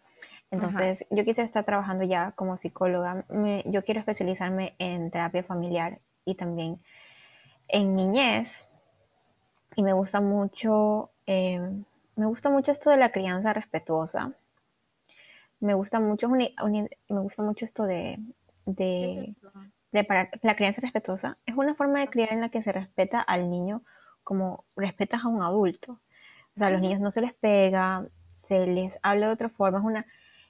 Entonces, 0.50 1.04
yo 1.10 1.24
quisiera 1.24 1.44
estar 1.44 1.64
trabajando 1.64 2.04
ya 2.04 2.32
como 2.32 2.56
psicóloga. 2.56 3.24
yo 3.64 3.84
quiero 3.84 4.00
especializarme 4.00 4.74
en 4.78 5.10
terapia 5.10 5.42
familiar 5.42 6.00
y 6.24 6.36
también 6.36 6.80
en 7.68 7.96
niñez. 7.96 8.68
Y 9.76 9.82
me 9.82 9.92
gusta 9.92 10.20
mucho, 10.20 11.10
eh, 11.26 11.60
me 12.14 12.26
gusta 12.26 12.50
mucho 12.50 12.70
esto 12.70 12.90
de 12.90 12.96
la 12.96 13.10
crianza 13.10 13.52
respetuosa. 13.52 14.32
Me 15.60 15.74
gusta 15.74 16.00
mucho, 16.00 16.28
me 16.28 16.54
gusta 17.08 17.42
mucho 17.42 17.64
esto 17.64 17.84
de, 17.84 18.18
de 18.66 19.34
preparar 19.90 20.30
la 20.42 20.56
crianza 20.56 20.80
respetuosa. 20.80 21.38
Es 21.46 21.54
una 21.56 21.74
forma 21.74 22.00
de 22.00 22.08
criar 22.08 22.32
en 22.32 22.40
la 22.40 22.48
que 22.48 22.62
se 22.62 22.72
respeta 22.72 23.20
al 23.20 23.50
niño 23.50 23.82
como 24.22 24.64
respetas 24.76 25.22
a 25.24 25.28
un 25.28 25.42
adulto. 25.42 26.00
O 26.54 26.58
sea, 26.58 26.68
a 26.68 26.70
los 26.70 26.80
niños 26.80 27.00
no 27.00 27.10
se 27.10 27.20
les 27.20 27.34
pega, 27.34 28.06
se 28.34 28.66
les 28.66 28.98
habla 29.02 29.28
de 29.28 29.32
otra 29.32 29.48
forma. 29.48 29.78
Es 29.78 29.84
una, 29.84 30.06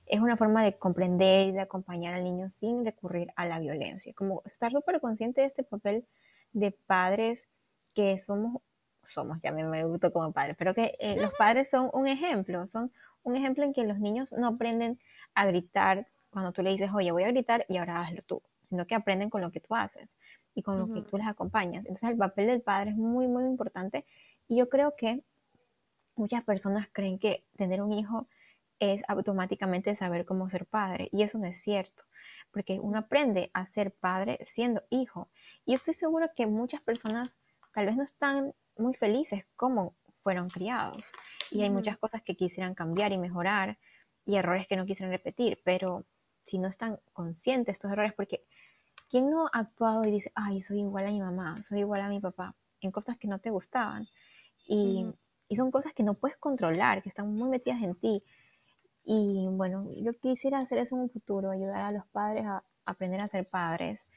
es 0.07 0.21
una 0.21 0.37
forma 0.37 0.63
de 0.65 0.79
comprender 0.79 1.49
y 1.49 1.53
de 1.53 1.61
acompañar 1.61 2.15
al 2.15 2.25
niño 2.25 2.51
sin 2.51 2.85
recurrir 2.85 3.33
a 3.37 3.47
la 3.47 3.59
violencia. 3.59 4.13
Como 4.15 4.43
estar 4.47 4.73
súper 4.73 5.01
consciente 5.01 5.41
de 5.41 5.47
este 5.47 5.63
papel 5.65 6.07
de 6.53 6.71
padres 6.73 7.49
que 7.95 8.19
somos, 8.19 8.63
somos, 9.05 9.39
ya 9.43 9.53
me 9.53 9.85
gusto 9.85 10.13
como 10.13 10.33
padres, 10.33 10.57
pero 10.59 10.75
que 10.75 10.97
eh, 10.99 11.21
los 11.21 11.33
padres 11.35 11.69
son 11.69 11.91
un 11.93 12.07
ejemplo, 12.07 12.67
son 12.67 12.93
un 13.25 13.37
ejemplo 13.37 13.65
en 13.65 13.73
que 13.73 13.85
los 13.85 13.99
niños 13.99 14.33
no 14.33 14.47
aprenden 14.47 15.01
a 15.35 15.47
gritar 15.47 16.07
cuando 16.31 16.53
tú 16.53 16.63
le 16.63 16.71
dices, 16.71 16.91
oye, 16.93 17.11
voy 17.13 17.25
a 17.25 17.29
gritar 17.29 17.65
y 17.69 17.79
ahora 17.79 18.01
hazlo 18.01 18.23
tú, 18.23 18.43
sino 18.63 18.87
que 18.87 18.95
aprenden 18.95 19.31
con 19.31 19.41
lo 19.41 19.51
que 19.51 19.61
tú 19.61 19.75
haces 19.75 20.15
y 20.55 20.63
con 20.63 20.79
lo 20.79 20.93
que 20.93 21.03
tú 21.03 21.17
les 21.17 21.27
acompañas. 21.27 21.87
Entonces 21.87 22.11
el 22.11 22.17
papel 22.17 22.47
del 22.47 22.61
padre 22.61 22.91
es 22.91 22.97
muy, 22.97 23.27
muy 23.27 23.45
importante 23.45 24.05
y 24.47 24.57
yo 24.57 24.69
creo 24.69 24.95
que 24.97 25.25
muchas 26.17 26.45
personas 26.45 26.89
creen 26.93 27.19
que 27.19 27.45
tener 27.57 27.83
un 27.83 27.93
hijo 27.93 28.29
es 28.79 29.03
automáticamente 29.09 29.95
saber 29.97 30.25
cómo 30.25 30.49
ser 30.51 30.67
padre 30.67 31.09
y 31.13 31.23
eso 31.23 31.39
no 31.39 31.47
es 31.47 31.61
cierto, 31.61 32.05
porque 32.51 32.81
uno 32.81 32.99
aprende 32.99 33.51
a 33.55 33.67
ser 33.67 33.93
padre 33.93 34.39
siendo 34.43 34.83
hijo 34.91 35.29
y 35.65 35.73
yo 35.73 35.77
estoy 35.77 35.95
segura 35.95 36.33
que 36.35 36.47
muchas 36.47 36.81
personas 36.81 37.37
tal 37.73 37.87
vez 37.87 37.97
no 37.97 38.03
están 38.03 38.55
muy 38.77 38.95
felices 38.95 39.47
como 39.57 39.95
fueron 40.25 40.49
criados. 40.49 41.13
Y 41.53 41.63
hay 41.63 41.71
muchas 41.71 41.97
cosas 41.99 42.23
que 42.23 42.35
quisieran 42.35 42.75
cambiar 42.75 43.13
y 43.13 43.19
mejorar 43.19 43.79
y 44.27 44.37
errores 44.37 44.67
que 44.67 44.77
no 44.77 44.87
quisieran 44.87 45.13
repetir, 45.13 45.61
pero 45.65 46.05
si 46.47 46.59
no 46.59 46.67
están 46.67 46.99
conscientes 47.13 47.67
de 47.67 47.73
estos 47.73 47.93
errores, 47.93 48.15
porque 48.15 48.43
¿quién 49.09 49.31
no 49.31 49.47
ha 49.53 49.61
actuado 49.61 50.05
y 50.05 50.11
dice, 50.11 50.33
ay, 50.35 50.63
soy 50.63 50.81
igual 50.81 51.07
a 51.07 51.11
mi 51.11 51.21
mamá, 51.21 51.63
soy 51.63 51.81
igual 51.81 52.01
a 52.01 52.09
mi 52.09 52.21
papá, 52.21 52.57
en 52.81 52.91
cosas 52.91 53.19
que 53.19 53.29
no 53.29 53.39
te 53.39 53.51
gustaban? 53.51 54.09
Y, 54.67 55.07
y 55.49 55.57
son 55.57 55.71
cosas 55.71 55.93
que 55.93 56.03
no 56.03 56.15
puedes 56.15 56.39
controlar, 56.39 57.03
que 57.03 57.11
están 57.11 57.33
muy 57.33 57.49
metidas 57.51 57.83
en 57.83 57.95
ti. 57.95 58.25
Y 59.05 59.47
bueno, 59.51 59.87
yo 59.99 60.15
quisiera 60.15 60.59
hacer 60.59 60.79
eso 60.79 60.97
en 60.97 61.03
un 61.03 61.11
futuro, 61.11 61.51
ayudar 61.51 61.83
a 61.83 61.93
los 61.93 62.07
padres 62.07 62.47
a 62.47 62.65
aprender 62.87 63.21
a 63.21 63.29
ser 63.29 63.47
padres. 63.47 64.09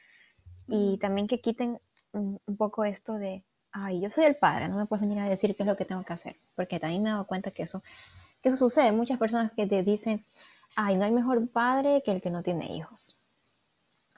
Y 0.68 0.98
también 1.00 1.28
que 1.28 1.42
quiten 1.42 1.80
un, 2.14 2.40
poco 2.58 2.86
esto 2.86 3.18
de, 3.18 3.44
ay, 3.86 4.02
yo 4.02 4.10
soy 4.10 4.26
el 4.26 4.36
padre, 4.36 4.70
no 4.70 4.78
me 4.78 4.86
puedes 4.86 5.02
venir 5.02 5.20
a 5.20 5.26
decir 5.28 5.56
qué 5.56 5.64
es 5.64 5.68
lo 5.68 5.76
que 5.76 5.86
tengo 5.86 6.04
que 6.04 6.14
hacer, 6.14 6.38
porque 6.56 6.80
también 6.80 7.04
me 7.04 7.10
he 7.10 7.12
dado 7.12 7.26
cuenta 7.28 7.52
que 7.52 7.64
eso, 7.64 7.84
que 8.42 8.50
eso 8.50 8.58
sucede. 8.58 8.92
Muchas 8.92 9.18
personas 9.18 9.52
que 9.52 9.66
te 9.68 9.84
dicen, 9.84 10.26
ay, 10.76 10.98
no 10.98 11.06
hay 11.06 11.12
mejor 11.12 11.48
padre 11.50 12.02
que 12.04 12.12
el 12.12 12.22
que 12.22 12.30
no 12.30 12.44
tiene 12.44 12.74
hijos. 12.74 13.20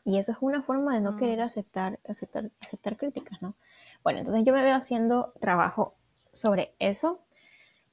Y 0.05 0.17
eso 0.17 0.31
es 0.31 0.37
una 0.41 0.63
forma 0.63 0.93
de 0.95 1.01
no 1.01 1.15
querer 1.15 1.41
aceptar, 1.41 1.99
aceptar, 2.07 2.49
aceptar 2.61 2.97
críticas, 2.97 3.41
¿no? 3.41 3.55
Bueno, 4.03 4.19
entonces 4.19 4.43
yo 4.45 4.53
me 4.53 4.63
veo 4.63 4.75
haciendo 4.75 5.33
trabajo 5.39 5.95
sobre 6.33 6.73
eso 6.79 7.21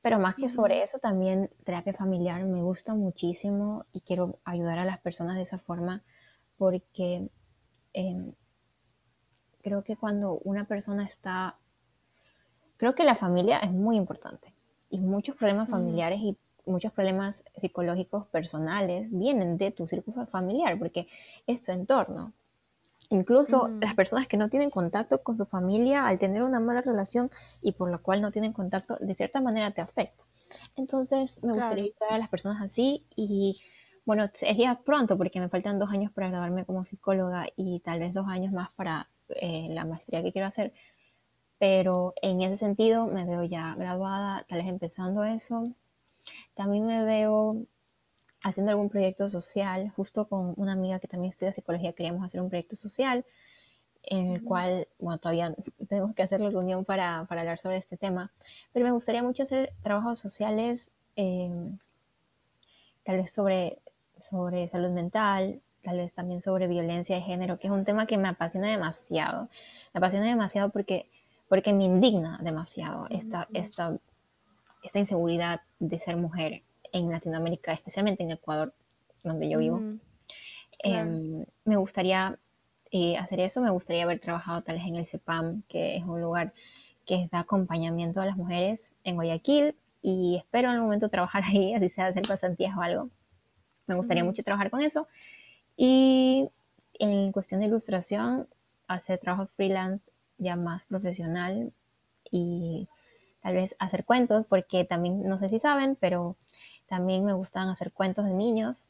pero 0.06 0.20
más 0.20 0.36
que 0.36 0.48
sobre 0.48 0.84
eso, 0.84 1.00
también 1.00 1.50
terapia 1.64 1.92
familiar 1.92 2.44
me 2.44 2.62
gusta 2.62 2.94
muchísimo 2.94 3.86
y 3.92 4.02
quiero 4.02 4.38
ayudar 4.44 4.78
a 4.78 4.84
las 4.84 5.00
personas 5.00 5.34
de 5.34 5.42
esa 5.42 5.58
forma 5.58 6.04
porque 6.56 7.28
em, 7.92 8.32
creo 9.66 9.82
que 9.82 9.96
cuando 9.96 10.38
una 10.44 10.64
persona 10.64 11.04
está, 11.04 11.56
creo 12.76 12.94
que 12.94 13.02
la 13.02 13.16
familia 13.16 13.58
es 13.58 13.72
muy 13.72 13.96
importante 13.96 14.54
y 14.90 15.00
muchos 15.00 15.34
problemas 15.34 15.68
familiares 15.68 16.20
y 16.20 16.36
muchos 16.66 16.92
problemas 16.92 17.42
psicológicos 17.56 18.28
personales 18.28 19.08
vienen 19.10 19.58
de 19.58 19.72
tu 19.72 19.88
círculo 19.88 20.24
familiar 20.26 20.78
porque 20.78 21.08
es 21.48 21.62
tu 21.62 21.72
entorno. 21.72 22.32
Incluso 23.10 23.68
las 23.80 23.96
personas 23.96 24.28
que 24.28 24.36
no 24.36 24.48
tienen 24.48 24.70
contacto 24.70 25.20
con 25.24 25.36
su 25.36 25.46
familia 25.46 26.06
al 26.06 26.20
tener 26.20 26.44
una 26.44 26.60
mala 26.60 26.82
relación 26.82 27.32
y 27.60 27.72
por 27.72 27.90
la 27.90 27.98
cual 27.98 28.22
no 28.22 28.30
tienen 28.30 28.52
contacto, 28.52 28.96
de 29.00 29.16
cierta 29.16 29.40
manera 29.40 29.72
te 29.72 29.80
afecta. 29.80 30.22
Entonces 30.76 31.42
me 31.42 31.54
gustaría 31.54 31.86
ayudar 31.86 32.12
a 32.12 32.18
las 32.18 32.28
personas 32.28 32.62
así 32.62 33.04
y 33.16 33.60
bueno, 34.04 34.28
sería 34.32 34.78
pronto 34.84 35.18
porque 35.18 35.40
me 35.40 35.48
faltan 35.48 35.80
dos 35.80 35.90
años 35.90 36.12
para 36.12 36.28
graduarme 36.28 36.64
como 36.64 36.84
psicóloga 36.84 37.48
y 37.56 37.80
tal 37.80 37.98
vez 37.98 38.14
dos 38.14 38.28
años 38.28 38.52
más 38.52 38.72
para 38.72 39.08
eh, 39.30 39.66
la 39.70 39.84
maestría 39.84 40.22
que 40.22 40.32
quiero 40.32 40.48
hacer. 40.48 40.72
Pero 41.58 42.14
en 42.22 42.42
ese 42.42 42.56
sentido 42.56 43.06
me 43.06 43.24
veo 43.24 43.44
ya 43.44 43.74
graduada, 43.76 44.44
tal 44.48 44.58
vez 44.58 44.68
empezando 44.68 45.24
eso. 45.24 45.72
También 46.54 46.86
me 46.86 47.04
veo 47.04 47.66
haciendo 48.42 48.70
algún 48.72 48.88
proyecto 48.90 49.28
social, 49.28 49.90
justo 49.96 50.28
con 50.28 50.54
una 50.56 50.72
amiga 50.72 51.00
que 51.00 51.08
también 51.08 51.30
estudia 51.30 51.52
psicología, 51.52 51.92
queríamos 51.92 52.24
hacer 52.24 52.40
un 52.40 52.48
proyecto 52.48 52.76
social 52.76 53.24
en 54.06 54.30
el 54.30 54.44
cual, 54.44 54.86
bueno, 54.98 55.18
todavía 55.18 55.54
tenemos 55.88 56.14
que 56.14 56.22
hacer 56.22 56.40
la 56.40 56.50
reunión 56.50 56.84
para, 56.84 57.26
para 57.28 57.40
hablar 57.40 57.58
sobre 57.58 57.78
este 57.78 57.96
tema, 57.96 58.32
pero 58.72 58.84
me 58.84 58.92
gustaría 58.92 59.22
mucho 59.22 59.42
hacer 59.42 59.72
trabajos 59.82 60.20
sociales, 60.20 60.92
eh, 61.16 61.50
tal 63.02 63.16
vez 63.16 63.32
sobre, 63.32 63.78
sobre 64.18 64.68
salud 64.68 64.90
mental, 64.90 65.60
tal 65.86 65.98
vez 65.98 66.14
también 66.14 66.42
sobre 66.42 66.66
violencia 66.66 67.14
de 67.14 67.22
género, 67.22 67.60
que 67.60 67.68
es 67.68 67.72
un 67.72 67.84
tema 67.84 68.06
que 68.06 68.18
me 68.18 68.26
apasiona 68.26 68.66
demasiado. 68.66 69.48
Me 69.94 69.98
apasiona 69.98 70.26
demasiado 70.26 70.70
porque, 70.70 71.08
porque 71.48 71.72
me 71.72 71.84
indigna 71.84 72.40
demasiado 72.42 73.06
esta, 73.08 73.46
esta, 73.54 73.96
esta 74.82 74.98
inseguridad 74.98 75.60
de 75.78 76.00
ser 76.00 76.16
mujer 76.16 76.62
en 76.92 77.08
Latinoamérica, 77.08 77.72
especialmente 77.72 78.24
en 78.24 78.32
Ecuador, 78.32 78.74
donde 79.22 79.48
yo 79.48 79.60
vivo. 79.60 79.80
Em, 80.80 81.44
me 81.64 81.76
gustaría 81.76 82.36
eh, 82.90 83.16
hacer 83.16 83.38
eso, 83.38 83.60
me 83.60 83.70
gustaría 83.70 84.02
haber 84.02 84.18
trabajado 84.18 84.62
tal 84.62 84.78
vez 84.78 84.86
en 84.86 84.96
el 84.96 85.06
CEPAM, 85.06 85.62
que 85.68 85.96
es 85.96 86.02
un 86.02 86.20
lugar 86.20 86.52
que 87.06 87.28
da 87.30 87.38
acompañamiento 87.38 88.20
a 88.20 88.26
las 88.26 88.36
mujeres 88.36 88.92
en 89.04 89.14
Guayaquil 89.14 89.76
y 90.02 90.38
espero 90.38 90.66
en 90.68 90.74
algún 90.74 90.86
momento 90.86 91.08
trabajar 91.08 91.44
ahí, 91.46 91.74
así 91.74 91.90
sea 91.90 92.08
hacer 92.08 92.24
pasantías 92.26 92.76
o 92.76 92.82
algo. 92.82 93.08
Me 93.86 93.94
gustaría 93.94 94.24
mucho 94.24 94.42
trabajar 94.42 94.68
con 94.68 94.82
eso. 94.82 95.06
Y 95.76 96.48
en 96.98 97.32
cuestión 97.32 97.60
de 97.60 97.66
ilustración, 97.66 98.48
hacer 98.88 99.18
trabajo 99.18 99.46
freelance 99.46 100.10
ya 100.38 100.56
más 100.56 100.84
profesional 100.84 101.72
y 102.30 102.88
tal 103.42 103.54
vez 103.54 103.76
hacer 103.78 104.04
cuentos, 104.04 104.46
porque 104.48 104.84
también, 104.84 105.22
no 105.28 105.38
sé 105.38 105.48
si 105.48 105.60
saben, 105.60 105.96
pero 106.00 106.36
también 106.86 107.24
me 107.24 107.32
gustan 107.32 107.68
hacer 107.68 107.92
cuentos 107.92 108.24
de 108.24 108.32
niños. 108.32 108.86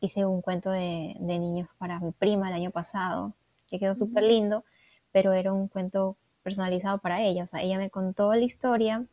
Hice 0.00 0.26
un 0.26 0.42
cuento 0.42 0.70
de, 0.70 1.14
niños 1.20 1.68
para 1.78 2.00
mi 2.00 2.10
prima 2.10 2.48
el 2.48 2.54
año 2.54 2.70
pasado, 2.70 3.32
que 3.70 3.78
quedó 3.78 3.96
súper 3.96 4.24
lindo, 4.24 4.64
pero 5.12 5.32
era 5.32 5.52
un 5.52 5.68
cuento 5.68 6.16
personalizado 6.42 6.98
para 6.98 7.22
ella. 7.22 7.44
O 7.44 7.46
sea, 7.46 7.62
ella 7.62 7.78
me 7.78 7.90
contó 7.90 8.32
la 8.32 8.44
historia 8.44 9.04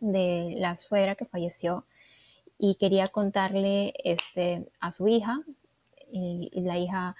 de 0.00 0.54
la 0.58 0.78
suegra 0.78 1.14
que 1.14 1.24
falleció 1.24 1.84
y 2.58 2.76
quería 2.76 3.08
contarle 3.08 3.94
este, 4.02 4.66
a 4.80 4.92
su 4.92 5.08
hija. 5.08 5.42
Y, 6.16 6.60
la 6.62 6.78
hija 6.78 7.16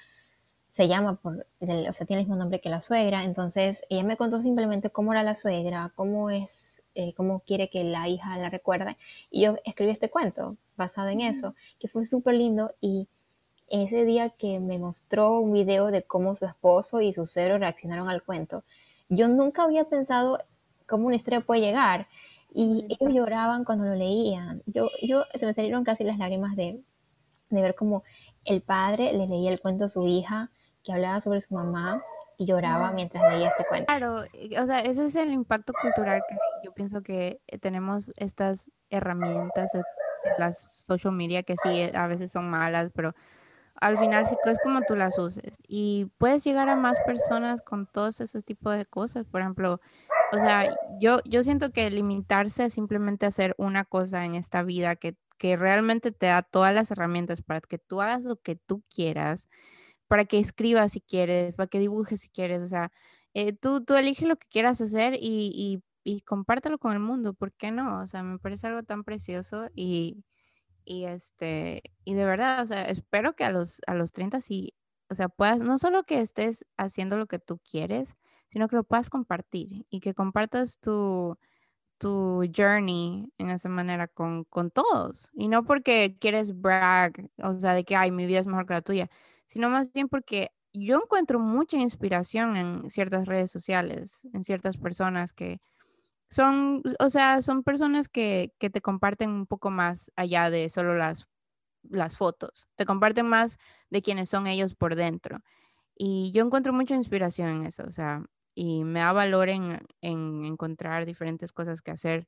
se 0.71 0.89
llama 0.89 1.17
por, 1.17 1.47
o 1.61 1.93
sea, 1.93 2.07
tiene 2.07 2.23
el 2.23 2.27
mismo 2.27 2.37
nombre 2.37 2.61
que 2.61 2.69
la 2.69 2.83
suegra. 2.83 3.25
Entonces, 3.25 3.83
ella 3.91 4.05
me 4.05 4.17
contó 4.17 4.41
simplemente 4.41 4.91
cómo 4.91 5.13
era 5.13 5.23
la 5.23 5.35
suegra, 5.37 5.93
cómo 5.95 6.31
es 6.31 6.83
eh, 6.99 7.13
cómo 7.15 7.41
quiere 7.41 7.69
que 7.69 7.85
la 7.85 8.09
hija 8.09 8.39
la 8.39 8.49
recuerde. 8.49 8.97
Y 9.31 9.43
yo 9.43 9.57
escribí 9.67 9.91
este 9.91 10.09
cuento 10.09 10.57
basado 10.79 11.11
en 11.11 11.21
eso, 11.21 11.55
que 11.79 11.89
fue 11.89 12.07
súper 12.07 12.37
lindo 12.37 12.75
y 12.81 13.07
ese 13.69 14.07
día 14.07 14.31
que 14.31 14.61
me 14.61 14.79
mostró 14.79 15.41
un 15.41 15.53
video 15.53 15.89
de 15.89 16.05
cómo 16.05 16.37
su 16.37 16.47
esposo 16.47 17.03
y 17.03 17.13
su 17.13 17.27
suegro 17.27 17.59
reaccionaron 17.59 18.09
al 18.09 18.23
cuento, 18.23 18.65
yo 19.11 19.29
nunca 19.29 19.65
había 19.65 19.85
pensado 19.85 20.39
cómo 20.87 21.07
una 21.07 21.17
historia 21.17 21.43
puede 21.43 21.61
llegar. 21.61 22.09
Y 22.55 22.87
ellos 22.89 23.13
lloraban 23.13 23.65
cuando 23.65 23.85
lo 23.85 23.95
leían. 23.95 24.63
Yo, 24.65 24.89
yo 25.03 25.25
se 25.35 25.45
me 25.45 25.53
salieron 25.53 25.85
casi 25.85 26.03
las 26.05 26.17
lágrimas 26.17 26.57
de, 26.57 26.81
de 27.51 27.63
ver 27.63 27.75
cómo 27.75 28.03
el 28.45 28.63
padre 28.63 29.13
le 29.13 29.27
leía 29.27 29.51
el 29.51 29.61
cuento 29.61 29.85
a 29.85 29.89
su 29.89 30.07
hija, 30.07 30.51
que 30.83 30.93
hablaba 30.93 31.21
sobre 31.21 31.41
su 31.41 31.55
mamá, 31.55 32.03
y 32.39 32.47
lloraba 32.47 32.93
mientras 32.93 33.33
leía 33.33 33.49
este 33.49 33.65
cuento. 33.65 33.87
Claro, 33.87 34.25
o 34.61 34.67
sea, 34.67 34.81
ese 34.81 35.07
es 35.07 35.15
el 35.15 35.33
impacto 35.33 35.73
cultural 35.81 36.23
que 36.29 36.37
yo 36.65 36.73
pienso 36.73 37.03
que 37.03 37.41
eh, 37.47 37.59
tenemos 37.59 38.13
estas 38.17 38.71
herramientas, 38.91 39.73
las 40.39 40.59
social 40.87 41.15
media 41.15 41.43
que 41.43 41.57
sí 41.63 41.81
eh, 41.81 41.93
a 41.95 42.07
veces 42.07 42.33
son 42.33 42.51
malas, 42.51 42.91
pero 42.95 43.15
al 43.81 43.99
final 43.99 44.25
sí 44.27 44.37
es 44.45 44.59
como 44.63 44.81
tú 44.83 44.97
las 44.97 45.19
uses 45.19 45.59
y 45.69 46.11
puedes 46.19 46.43
llegar 46.45 46.69
a 46.69 46.77
más 46.77 46.99
personas 47.05 47.61
con 47.61 47.87
todos 47.87 48.21
esos 48.21 48.45
tipos 48.45 48.77
de 48.77 48.87
cosas. 48.87 49.27
Por 49.27 49.43
ejemplo, 49.43 49.81
o 50.33 50.37
sea, 50.37 50.75
yo, 50.99 51.21
yo 51.25 51.43
siento 51.43 51.71
que 51.73 51.91
limitarse 51.91 52.65
a 52.65 52.71
simplemente 52.71 53.27
hacer 53.27 53.55
una 53.59 53.85
cosa 53.85 54.25
en 54.25 54.35
esta 54.35 54.63
vida 54.63 54.97
que, 54.97 55.17
que 55.39 55.57
realmente 55.57 56.13
te 56.13 56.27
da 56.27 56.43
todas 56.43 56.75
las 56.75 56.91
herramientas 56.91 57.43
para 57.43 57.61
que 57.61 57.79
tú 57.79 58.01
hagas 58.03 58.23
lo 58.23 58.37
que 58.37 58.57
tú 58.57 58.83
quieras, 58.95 59.49
para 60.09 60.25
que 60.27 60.39
escribas 60.39 60.93
si 60.93 61.01
quieres, 61.01 61.55
para 61.55 61.69
que 61.69 61.81
dibujes 61.81 62.23
si 62.23 62.29
quieres, 62.31 62.63
o 62.63 62.69
sea, 62.69 62.93
eh, 63.35 63.53
tú, 63.53 63.85
tú 63.85 63.95
eliges 63.97 64.29
lo 64.29 64.37
que 64.37 64.49
quieras 64.49 64.81
hacer 64.81 65.15
y, 65.15 65.53
y, 65.55 65.83
y 66.05 66.23
compártelo 66.23 66.79
con 66.79 66.93
el 66.95 67.01
mundo, 67.01 67.35
¿por 67.35 67.53
qué 67.53 67.71
no? 67.73 68.01
O 68.03 68.07
sea, 68.07 68.23
me 68.23 68.39
parece 68.39 68.67
algo 68.69 68.83
tan 68.85 69.05
precioso 69.05 69.69
y, 69.75 70.25
y 70.85 71.05
este, 71.07 71.83
y 72.05 72.15
de 72.15 72.25
verdad, 72.25 72.63
o 72.63 72.67
sea, 72.67 72.85
espero 72.85 73.35
que 73.37 73.45
a 73.45 73.51
los, 73.51 73.81
a 73.87 73.95
los 73.95 74.13
30 74.13 74.41
sí, 74.41 74.75
o 75.11 75.15
sea, 75.15 75.29
puedas, 75.29 75.61
no 75.61 75.79
solo 75.79 76.05
que 76.05 76.21
estés 76.21 76.67
haciendo 76.77 77.17
lo 77.19 77.27
que 77.27 77.39
tú 77.39 77.59
quieres, 77.59 78.17
sino 78.51 78.69
que 78.69 78.77
lo 78.77 78.85
puedas 78.85 79.11
compartir 79.11 79.87
y 79.91 80.01
que 80.01 80.15
compartas 80.15 80.79
tu, 80.79 81.39
tu 81.99 82.45
journey 82.57 83.33
en 83.39 83.51
esa 83.51 83.69
manera 83.69 84.09
con, 84.09 84.45
con 84.45 84.71
todos. 84.71 85.31
Y 85.35 85.49
no 85.49 85.65
porque 85.65 86.17
quieres 86.19 86.61
brag, 86.61 87.31
o 87.43 87.59
sea, 87.61 87.75
de 87.75 87.85
que, 87.85 87.97
ay, 87.97 88.11
mi 88.13 88.27
vida 88.27 88.41
es 88.41 88.47
mejor 88.47 88.67
que 88.67 88.75
la 88.75 88.83
tuya, 88.83 89.11
sino 89.47 89.71
más 89.71 89.93
bien 89.93 90.09
porque 90.09 90.51
yo 90.73 90.97
encuentro 91.03 91.39
mucha 91.41 91.79
inspiración 91.79 92.57
en 92.57 92.91
ciertas 92.91 93.27
redes 93.27 93.51
sociales, 93.51 94.27
en 94.33 94.45
ciertas 94.45 94.77
personas 94.77 95.33
que 95.33 95.61
son, 96.31 96.83
o 97.01 97.11
sea, 97.11 97.43
son 97.43 97.63
personas 97.63 98.09
que, 98.09 98.53
que 98.59 98.71
te 98.71 98.81
comparten 98.83 99.31
un 99.31 99.47
poco 99.47 99.71
más 99.71 100.11
allá 100.17 100.51
de 100.51 100.69
solo 100.71 100.95
las, 100.97 101.27
las 101.83 102.17
fotos, 102.17 102.69
te 102.77 102.87
comparten 102.87 103.27
más 103.29 103.59
de 103.91 104.03
quiénes 104.03 104.31
son 104.31 104.47
ellos 104.47 104.75
por 104.75 104.97
dentro. 104.97 105.41
Y 105.97 106.33
yo 106.33 106.45
encuentro 106.45 106.73
mucha 106.73 106.97
inspiración 106.97 107.49
en 107.51 107.67
eso, 107.67 107.85
o 107.87 107.93
sea, 107.93 108.25
y 108.57 108.85
me 108.85 109.01
da 109.01 109.13
valor 109.13 109.51
en, 109.51 109.87
en 110.01 110.45
encontrar 110.47 111.05
diferentes 111.05 111.53
cosas 111.53 111.83
que 111.83 111.91
hacer 111.91 112.27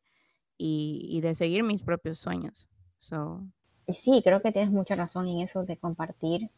y, 0.59 1.09
y 1.11 1.23
de 1.23 1.35
seguir 1.35 1.65
mis 1.65 1.83
propios 1.83 2.21
sueños. 2.21 2.69
So. 3.01 3.43
Sí, 3.89 4.21
creo 4.23 4.43
que 4.43 4.53
tienes 4.53 4.71
mucha 4.71 4.95
razón 4.95 5.27
en 5.27 5.41
eso 5.41 5.65
de 5.65 5.79
compartir 5.79 6.51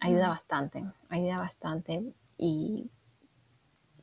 ayuda 0.00 0.30
bastante, 0.30 0.82
ayuda 1.10 1.36
bastante 1.38 2.02
y 2.38 2.90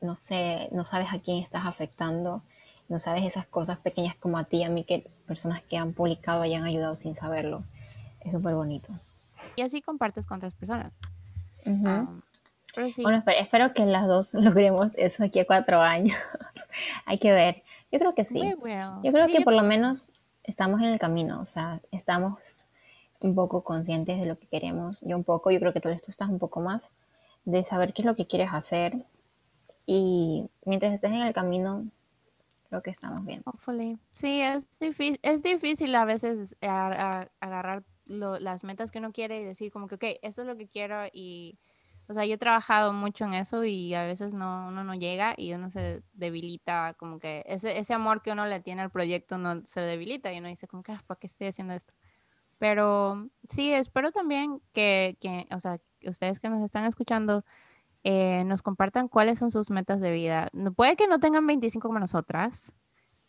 no 0.00 0.14
sé, 0.14 0.68
no 0.70 0.84
sabes 0.84 1.08
a 1.12 1.18
quién 1.18 1.38
estás 1.42 1.66
afectando, 1.66 2.44
no 2.88 3.00
sabes 3.00 3.24
esas 3.24 3.46
cosas 3.46 3.78
pequeñas 3.80 4.14
como 4.14 4.38
a 4.38 4.44
ti, 4.44 4.62
a 4.62 4.68
mí, 4.68 4.84
que 4.84 5.10
personas 5.26 5.60
que 5.62 5.76
han 5.76 5.92
publicado 5.92 6.42
hayan 6.42 6.62
ayudado 6.62 6.94
sin 6.94 7.16
saberlo. 7.16 7.64
Es 8.20 8.30
súper 8.30 8.54
bonito. 8.54 8.92
Y 9.56 9.62
así 9.62 9.82
compartes 9.82 10.24
con 10.24 10.36
otras 10.36 10.54
personas. 10.54 10.92
Um, 11.66 12.22
bueno, 13.02 13.22
espero, 13.26 13.72
que 13.72 13.86
las 13.86 14.06
dos 14.06 14.34
logremos 14.34 14.92
eso 14.96 15.24
aquí 15.24 15.40
a 15.40 15.46
cuatro 15.46 15.80
años. 15.80 16.16
Hay 17.06 17.18
que 17.18 17.32
ver. 17.32 17.62
Yo 17.90 17.98
creo 17.98 18.14
que 18.14 18.24
sí. 18.24 18.40
Yo 18.40 19.12
creo 19.12 19.26
que 19.28 19.40
por 19.42 19.54
lo 19.54 19.62
menos 19.62 20.10
estamos 20.44 20.80
en 20.80 20.88
el 20.88 20.98
camino, 20.98 21.40
o 21.40 21.46
sea, 21.46 21.80
estamos 21.90 22.68
un 23.20 23.34
poco 23.34 23.62
conscientes 23.64 24.20
de 24.20 24.26
lo 24.26 24.38
que 24.38 24.46
queremos. 24.46 25.02
Yo 25.02 25.16
un 25.16 25.24
poco, 25.24 25.50
yo 25.50 25.58
creo 25.58 25.72
que 25.72 25.80
tú, 25.80 25.88
tú 25.88 26.10
estás 26.10 26.28
un 26.28 26.38
poco 26.38 26.60
más, 26.60 26.82
de 27.44 27.64
saber 27.64 27.92
qué 27.92 28.02
es 28.02 28.06
lo 28.06 28.14
que 28.14 28.26
quieres 28.26 28.50
hacer. 28.52 29.04
Y 29.86 30.48
mientras 30.64 30.92
estés 30.92 31.12
en 31.12 31.22
el 31.22 31.32
camino, 31.32 31.86
creo 32.68 32.82
que 32.82 32.90
estamos 32.90 33.24
bien. 33.24 33.42
Hopefully. 33.46 33.98
Sí, 34.10 34.40
es 34.40 34.68
difícil, 34.78 35.18
es 35.22 35.42
difícil 35.42 35.94
a 35.94 36.04
veces 36.04 36.56
agarrar 36.60 37.82
las 38.06 38.64
metas 38.64 38.90
que 38.90 38.98
uno 38.98 39.12
quiere 39.12 39.40
y 39.40 39.44
decir 39.44 39.72
como 39.72 39.88
que, 39.88 39.96
ok, 39.96 40.04
eso 40.22 40.42
es 40.42 40.48
lo 40.48 40.56
que 40.56 40.68
quiero 40.68 41.06
y, 41.12 41.58
o 42.08 42.14
sea, 42.14 42.24
yo 42.24 42.34
he 42.34 42.38
trabajado 42.38 42.92
mucho 42.92 43.24
en 43.26 43.34
eso 43.34 43.64
y 43.64 43.94
a 43.94 44.04
veces 44.04 44.34
no, 44.34 44.68
uno 44.68 44.82
no 44.82 44.94
llega 44.94 45.34
y 45.36 45.52
uno 45.52 45.70
se 45.70 46.02
debilita, 46.14 46.94
como 46.98 47.18
que 47.18 47.44
ese, 47.46 47.78
ese 47.78 47.94
amor 47.94 48.22
que 48.22 48.32
uno 48.32 48.46
le 48.46 48.60
tiene 48.60 48.82
al 48.82 48.90
proyecto 48.90 49.38
no 49.38 49.64
se 49.66 49.80
debilita 49.80 50.32
y 50.32 50.38
uno 50.38 50.48
dice 50.48 50.66
como 50.66 50.82
que, 50.82 50.92
ah, 50.92 51.04
¿para 51.06 51.20
qué 51.20 51.26
estoy 51.26 51.48
haciendo 51.48 51.74
esto? 51.74 51.92
Pero 52.58 53.28
sí, 53.48 53.72
espero 53.72 54.10
también 54.10 54.60
que, 54.72 55.16
que 55.20 55.46
o 55.54 55.60
sea, 55.60 55.80
ustedes 56.02 56.40
que 56.40 56.48
nos 56.48 56.62
están 56.62 56.84
escuchando 56.84 57.44
eh, 58.04 58.44
nos 58.44 58.62
compartan 58.62 59.08
cuáles 59.08 59.38
son 59.38 59.50
sus 59.50 59.70
metas 59.70 60.00
de 60.00 60.10
vida. 60.10 60.50
Puede 60.76 60.96
que 60.96 61.06
no 61.08 61.18
tengan 61.18 61.46
25 61.46 61.88
como 61.88 61.98
nosotras, 61.98 62.72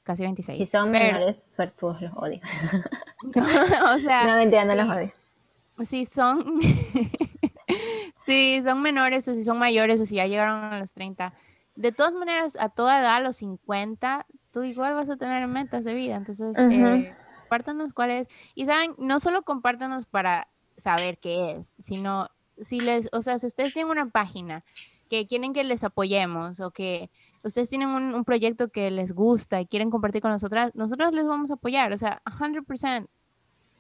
casi 0.03 0.23
26. 0.23 0.57
Si 0.57 0.65
son 0.65 0.91
menores, 0.91 1.51
suertudos 1.53 2.01
los 2.01 2.13
odio. 2.15 2.39
o 3.95 3.99
sea, 3.99 4.25
no, 4.25 4.35
mentira, 4.37 4.65
no 4.65 4.75
los 4.75 4.95
odio. 4.95 5.11
Si 5.85 6.05
son, 6.05 6.59
si 8.25 8.61
son 8.63 8.81
menores 8.81 9.27
o 9.27 9.33
si 9.33 9.43
son 9.43 9.57
mayores 9.57 9.99
o 9.99 10.05
si 10.05 10.15
ya 10.15 10.27
llegaron 10.27 10.63
a 10.63 10.79
los 10.79 10.93
30, 10.93 11.33
de 11.75 11.91
todas 11.91 12.13
maneras, 12.13 12.57
a 12.59 12.69
toda 12.69 12.99
edad, 12.99 13.15
a 13.15 13.19
los 13.21 13.37
50, 13.37 14.25
tú 14.51 14.63
igual 14.63 14.93
vas 14.95 15.09
a 15.09 15.17
tener 15.17 15.47
metas 15.47 15.85
de 15.85 15.93
vida. 15.93 16.15
Entonces, 16.15 16.57
uh 16.57 17.29
compártanos 17.49 17.93
cuál 17.95 18.11
es. 18.11 18.27
Y 18.53 18.67
saben, 18.67 18.93
no 18.99 19.19
solo 19.19 19.41
compártanos 19.41 20.05
para 20.05 20.47
saber 20.77 21.17
qué 21.17 21.53
es, 21.53 21.67
sino 21.79 22.29
si 22.57 22.79
les, 22.79 23.09
o 23.11 23.23
sea, 23.23 23.39
si 23.39 23.47
ustedes 23.47 23.73
tienen 23.73 23.89
una 23.89 24.09
página 24.09 24.63
que 25.09 25.25
quieren 25.25 25.53
que 25.53 25.63
les 25.63 25.83
apoyemos 25.83 26.59
o 26.59 26.69
que 26.69 27.09
ustedes 27.41 27.69
tienen 27.69 27.89
un, 27.89 28.23
proyecto 28.23 28.69
que 28.69 28.91
les 28.91 29.13
gusta 29.13 29.59
y 29.61 29.65
quieren 29.65 29.89
compartir 29.89 30.21
con 30.21 30.31
nosotras, 30.31 30.75
nosotros 30.75 31.11
les 31.13 31.25
vamos 31.25 31.49
a 31.49 31.55
apoyar, 31.55 31.91
o 31.91 31.97
sea, 31.97 32.21
100%. 32.25 33.07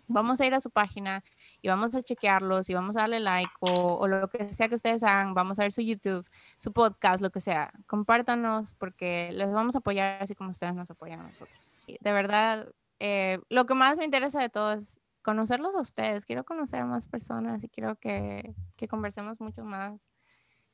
Vamos 0.07 0.41
a 0.41 0.45
ir 0.47 0.55
a 0.55 0.59
su 0.59 0.71
página 0.71 1.23
y 1.61 1.67
vamos 1.67 1.95
a 1.95 2.01
chequearlos 2.01 2.69
y 2.69 2.73
vamos 2.73 2.95
a 2.95 3.01
darle 3.01 3.19
like 3.19 3.51
o, 3.59 3.95
o, 3.95 4.07
lo 4.07 4.27
que 4.29 4.53
sea 4.53 4.69
que 4.69 4.75
ustedes 4.75 5.03
hagan, 5.03 5.33
vamos 5.33 5.59
a 5.59 5.63
ver 5.63 5.71
su 5.71 5.81
YouTube, 5.81 6.25
su 6.57 6.71
podcast, 6.71 7.21
lo 7.21 7.31
que 7.31 7.41
sea. 7.41 7.71
Compártanos 7.87 8.73
porque 8.73 9.31
les 9.33 9.51
vamos 9.51 9.75
a 9.75 9.79
apoyar 9.79 10.21
así 10.23 10.35
como 10.35 10.51
ustedes 10.51 10.73
nos 10.75 10.89
apoyan 10.89 11.21
a 11.21 11.23
nosotros. 11.23 11.49
De 11.87 12.11
verdad, 12.11 12.67
eh, 12.99 13.39
lo 13.49 13.65
que 13.65 13.73
más 13.73 13.97
me 13.97 14.05
interesa 14.05 14.39
de 14.39 14.49
todo 14.49 14.73
es 14.73 15.01
conocerlos 15.21 15.75
a 15.75 15.81
ustedes. 15.81 16.25
Quiero 16.25 16.43
conocer 16.43 16.85
más 16.85 17.07
personas 17.07 17.63
y 17.63 17.69
quiero 17.69 17.95
que, 17.95 18.53
que 18.77 18.87
conversemos 18.87 19.39
mucho 19.41 19.63
más 19.63 20.07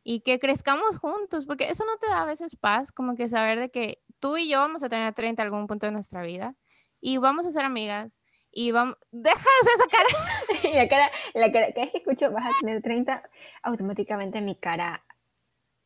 y 0.07 0.19
que 0.19 0.39
crezcamos 0.39 0.99
juntos, 0.99 1.45
porque 1.47 1.69
eso 1.69 1.83
no 1.83 1.97
te 1.97 2.07
da 2.07 2.21
a 2.21 2.25
veces 2.25 2.55
paz, 2.55 2.91
como 2.91 3.15
que 3.15 3.27
saber 3.27 3.59
de 3.59 3.71
que 3.71 4.03
tú 4.19 4.37
y 4.37 4.47
yo 4.47 4.59
vamos 4.59 4.83
a 4.83 4.89
tener 4.89 5.13
30 5.15 5.41
en 5.41 5.45
algún 5.47 5.65
punto 5.65 5.87
de 5.87 5.91
nuestra 5.91 6.21
vida 6.21 6.55
y 7.01 7.17
vamos 7.17 7.47
a 7.47 7.51
ser 7.51 7.65
amigas 7.65 8.21
y 8.57 8.71
vamos, 8.71 8.97
deja 9.11 9.35
de 9.35 9.69
esa 9.75 9.87
cara. 9.89 10.75
la 10.75 10.87
cara, 10.87 11.11
la 11.33 11.51
cara, 11.51 11.67
cada 11.73 11.81
vez 11.81 11.91
que 11.91 11.97
escucho 11.97 12.31
vas 12.31 12.45
a 12.45 12.59
tener 12.61 12.81
30, 12.81 13.21
automáticamente 13.61 14.39
mi 14.39 14.55
cara 14.55 15.03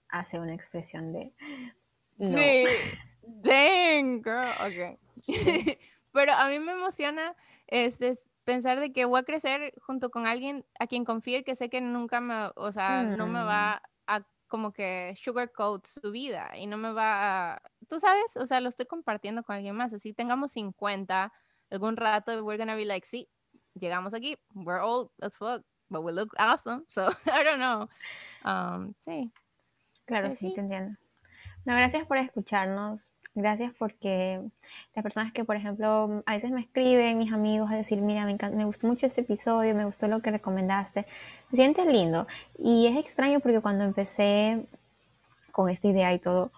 hace 0.08 0.40
una 0.40 0.54
expresión 0.54 1.12
de 1.12 1.34
no. 2.20 2.38
Sí. 2.38 2.66
Dang, 3.24 4.22
girl. 4.24 4.50
Ok. 4.62 5.00
Pero 6.12 6.34
a 6.34 6.48
mí 6.50 6.60
me 6.60 6.74
emociona 6.74 7.36
es, 7.66 8.00
pensar 8.44 8.80
de 8.80 8.94
que 8.94 9.06
voy 9.06 9.20
a 9.20 9.24
crecer 9.24 9.74
junto 9.82 10.12
con 10.12 10.28
alguien 10.28 10.64
a 10.80 10.86
quien 10.86 11.06
confío 11.06 11.40
y 11.40 11.44
que 11.44 11.56
sé 11.56 11.70
que 11.70 11.82
nunca 11.82 12.22
me, 12.22 12.52
o 12.56 12.72
sea, 12.72 13.02
no 13.02 13.26
me 13.26 13.42
va 13.42 13.82
mm. 13.82 14.12
a 14.12 14.28
como 14.48 14.74
que 14.74 15.16
sugarcoat 15.20 15.88
su 15.88 16.12
vida 16.12 16.52
y 16.56 16.68
no 16.68 16.78
me 16.78 16.92
va 16.92 17.54
a, 17.54 17.62
tú 17.88 18.00
sabes, 18.00 18.36
o 18.36 18.46
sea, 18.46 18.60
lo 18.62 18.70
estoy 18.70 18.86
compartiendo 18.86 19.44
con 19.44 19.56
alguien 19.56 19.76
más, 19.76 19.92
así 19.94 20.14
tengamos 20.14 20.52
50, 20.52 21.32
algún 21.72 21.98
rato 21.98 22.44
we're 22.44 22.58
gonna 22.58 22.76
be 22.76 22.86
like, 22.86 23.06
sí, 23.06 23.28
llegamos 23.76 24.14
aquí, 24.14 24.38
we're 24.54 24.82
old 24.82 25.10
as 25.22 25.36
fuck, 25.36 25.64
but 25.90 26.04
we 26.04 26.12
look 26.12 26.34
awesome, 26.38 26.86
so 26.90 27.10
I 27.26 27.44
don't 27.44 27.60
know. 27.60 27.90
Um, 28.44 28.94
sí. 29.06 29.32
Claro, 30.06 30.32
sí, 30.32 30.38
sí, 30.50 30.54
te 30.56 30.62
entiendo. 30.62 30.98
No, 31.66 31.76
gracias 31.76 32.06
por 32.08 32.18
escucharnos. 32.18 33.12
Gracias 33.36 33.72
porque 33.78 34.42
las 34.96 35.04
personas 35.04 35.32
que, 35.32 35.46
por 35.46 35.56
ejemplo, 35.56 36.24
a 36.26 36.34
veces 36.34 36.52
me 36.52 36.62
escriben, 36.62 37.18
mis 37.18 37.32
amigos, 37.32 37.72
a 37.72 37.76
decir, 37.76 38.02
mira, 38.02 38.26
me, 38.26 38.36
me 38.56 38.66
gustó 38.66 38.88
mucho 38.88 39.06
este 39.06 39.22
episodio, 39.22 39.76
me 39.76 39.86
gustó 39.86 40.08
lo 40.08 40.22
que 40.22 40.32
recomendaste, 40.32 41.06
se 41.50 41.56
siente 41.56 41.86
lindo. 41.86 42.26
Y 42.58 42.88
es 42.88 42.98
extraño 42.98 43.40
porque 43.40 43.62
cuando 43.62 43.84
empecé 43.84 44.66
con 45.52 45.70
esta 45.70 45.88
idea 45.88 46.12
y 46.14 46.20
todo, 46.20 46.50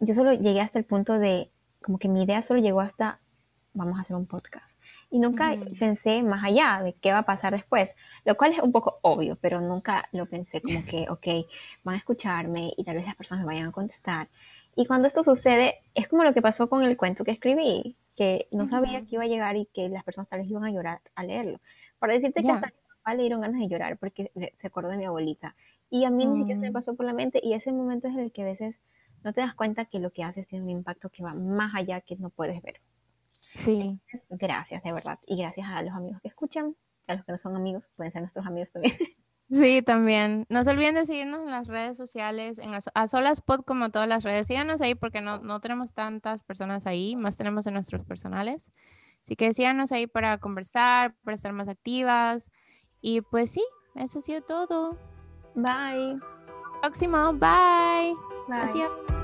yo 0.00 0.14
solo 0.14 0.32
llegué 0.32 0.62
hasta 0.62 0.78
el 0.78 0.84
punto 0.84 1.18
de, 1.18 1.50
como 1.82 1.98
que 1.98 2.08
mi 2.08 2.22
idea 2.22 2.40
solo 2.42 2.60
llegó 2.60 2.80
hasta, 2.80 3.20
vamos 3.74 3.98
a 3.98 4.02
hacer 4.02 4.16
un 4.16 4.26
podcast. 4.26 4.78
Y 5.10 5.18
nunca 5.18 5.54
pensé 5.78 6.22
más 6.22 6.42
allá 6.42 6.80
de 6.82 6.94
qué 6.94 7.12
va 7.12 7.18
a 7.18 7.26
pasar 7.26 7.52
después, 7.52 7.94
lo 8.24 8.36
cual 8.36 8.52
es 8.52 8.60
un 8.60 8.72
poco 8.72 8.98
obvio, 9.02 9.36
pero 9.40 9.60
nunca 9.60 10.08
lo 10.12 10.26
pensé 10.26 10.60
como 10.60 10.84
que, 10.84 11.06
ok, 11.10 11.46
van 11.84 11.96
a 11.96 11.98
escucharme 11.98 12.72
y 12.76 12.84
tal 12.84 12.96
vez 12.96 13.06
las 13.06 13.14
personas 13.14 13.44
me 13.44 13.52
vayan 13.52 13.68
a 13.68 13.72
contestar. 13.72 14.28
Y 14.76 14.86
cuando 14.86 15.06
esto 15.06 15.22
sucede, 15.22 15.82
es 15.94 16.08
como 16.08 16.24
lo 16.24 16.34
que 16.34 16.42
pasó 16.42 16.68
con 16.68 16.82
el 16.82 16.96
cuento 16.96 17.24
que 17.24 17.30
escribí, 17.30 17.96
que 18.16 18.48
no 18.50 18.68
sabía 18.68 19.02
que 19.02 19.14
iba 19.16 19.24
a 19.24 19.28
llegar 19.28 19.56
y 19.56 19.66
que 19.66 19.88
las 19.88 20.02
personas 20.02 20.28
tal 20.28 20.40
vez 20.40 20.50
iban 20.50 20.64
a 20.64 20.70
llorar 20.70 21.00
al 21.14 21.28
leerlo. 21.28 21.60
Para 21.98 22.14
decirte 22.14 22.42
que 22.42 22.50
hasta 22.50 22.68
a 22.68 22.70
mi 22.70 22.96
papá 22.96 23.14
le 23.14 23.22
dieron 23.22 23.40
ganas 23.40 23.60
de 23.60 23.68
llorar 23.68 23.98
porque 23.98 24.32
se 24.56 24.66
acordó 24.66 24.90
de 24.90 24.96
mi 24.96 25.04
abuelita. 25.04 25.54
Y 25.90 26.04
a 26.04 26.10
mí 26.10 26.26
ni 26.26 26.40
siquiera 26.40 26.58
se 26.58 26.66
me 26.66 26.70
mm. 26.70 26.72
pasó 26.72 26.94
por 26.96 27.06
la 27.06 27.12
mente 27.12 27.40
y 27.42 27.52
ese 27.52 27.72
momento 27.72 28.08
es 28.08 28.16
el 28.16 28.32
que 28.32 28.42
a 28.42 28.46
veces 28.46 28.80
no 29.22 29.32
te 29.32 29.40
das 29.40 29.54
cuenta 29.54 29.84
que 29.84 30.00
lo 30.00 30.10
que 30.10 30.24
haces 30.24 30.46
tiene 30.46 30.64
un 30.64 30.70
impacto 30.70 31.08
que 31.08 31.22
va 31.22 31.34
más 31.34 31.74
allá 31.74 32.00
que 32.00 32.16
no 32.16 32.30
puedes 32.30 32.60
ver. 32.62 32.80
Sí. 33.54 34.00
gracias, 34.30 34.82
de 34.82 34.92
verdad. 34.92 35.18
Y 35.26 35.36
gracias 35.38 35.68
a 35.68 35.82
los 35.82 35.94
amigos 35.94 36.20
que 36.20 36.28
escuchan, 36.28 36.76
a 37.06 37.14
los 37.14 37.24
que 37.24 37.32
no 37.32 37.38
son 37.38 37.56
amigos, 37.56 37.90
pueden 37.96 38.10
ser 38.10 38.22
nuestros 38.22 38.46
amigos 38.46 38.72
también. 38.72 38.94
Sí, 39.50 39.82
también. 39.82 40.46
No 40.48 40.64
se 40.64 40.70
olviden 40.70 40.94
de 40.94 41.04
seguirnos 41.04 41.40
en 41.44 41.50
las 41.50 41.68
redes 41.68 41.98
sociales, 41.98 42.58
en 42.58 42.72
a 42.72 43.08
solas 43.08 43.42
pod 43.42 43.60
como 43.60 43.90
todas 43.90 44.08
las 44.08 44.24
redes. 44.24 44.46
Síganos 44.46 44.80
ahí 44.80 44.94
porque 44.94 45.20
no, 45.20 45.38
no 45.38 45.60
tenemos 45.60 45.92
tantas 45.92 46.42
personas 46.42 46.86
ahí, 46.86 47.14
más 47.14 47.36
tenemos 47.36 47.66
en 47.66 47.74
nuestros 47.74 48.04
personales. 48.06 48.72
Así 49.22 49.36
que 49.36 49.52
síganos 49.52 49.92
ahí 49.92 50.06
para 50.06 50.38
conversar, 50.38 51.14
para 51.24 51.34
estar 51.34 51.52
más 51.52 51.68
activas. 51.68 52.50
Y 53.02 53.20
pues 53.20 53.50
sí, 53.50 53.64
eso 53.94 54.18
ha 54.18 54.22
sido 54.22 54.40
todo. 54.40 54.98
Bye. 55.54 56.18
Próximo, 56.80 57.34
bye. 57.34 58.14
Bye. 58.48 58.58
Adiós. 58.58 59.23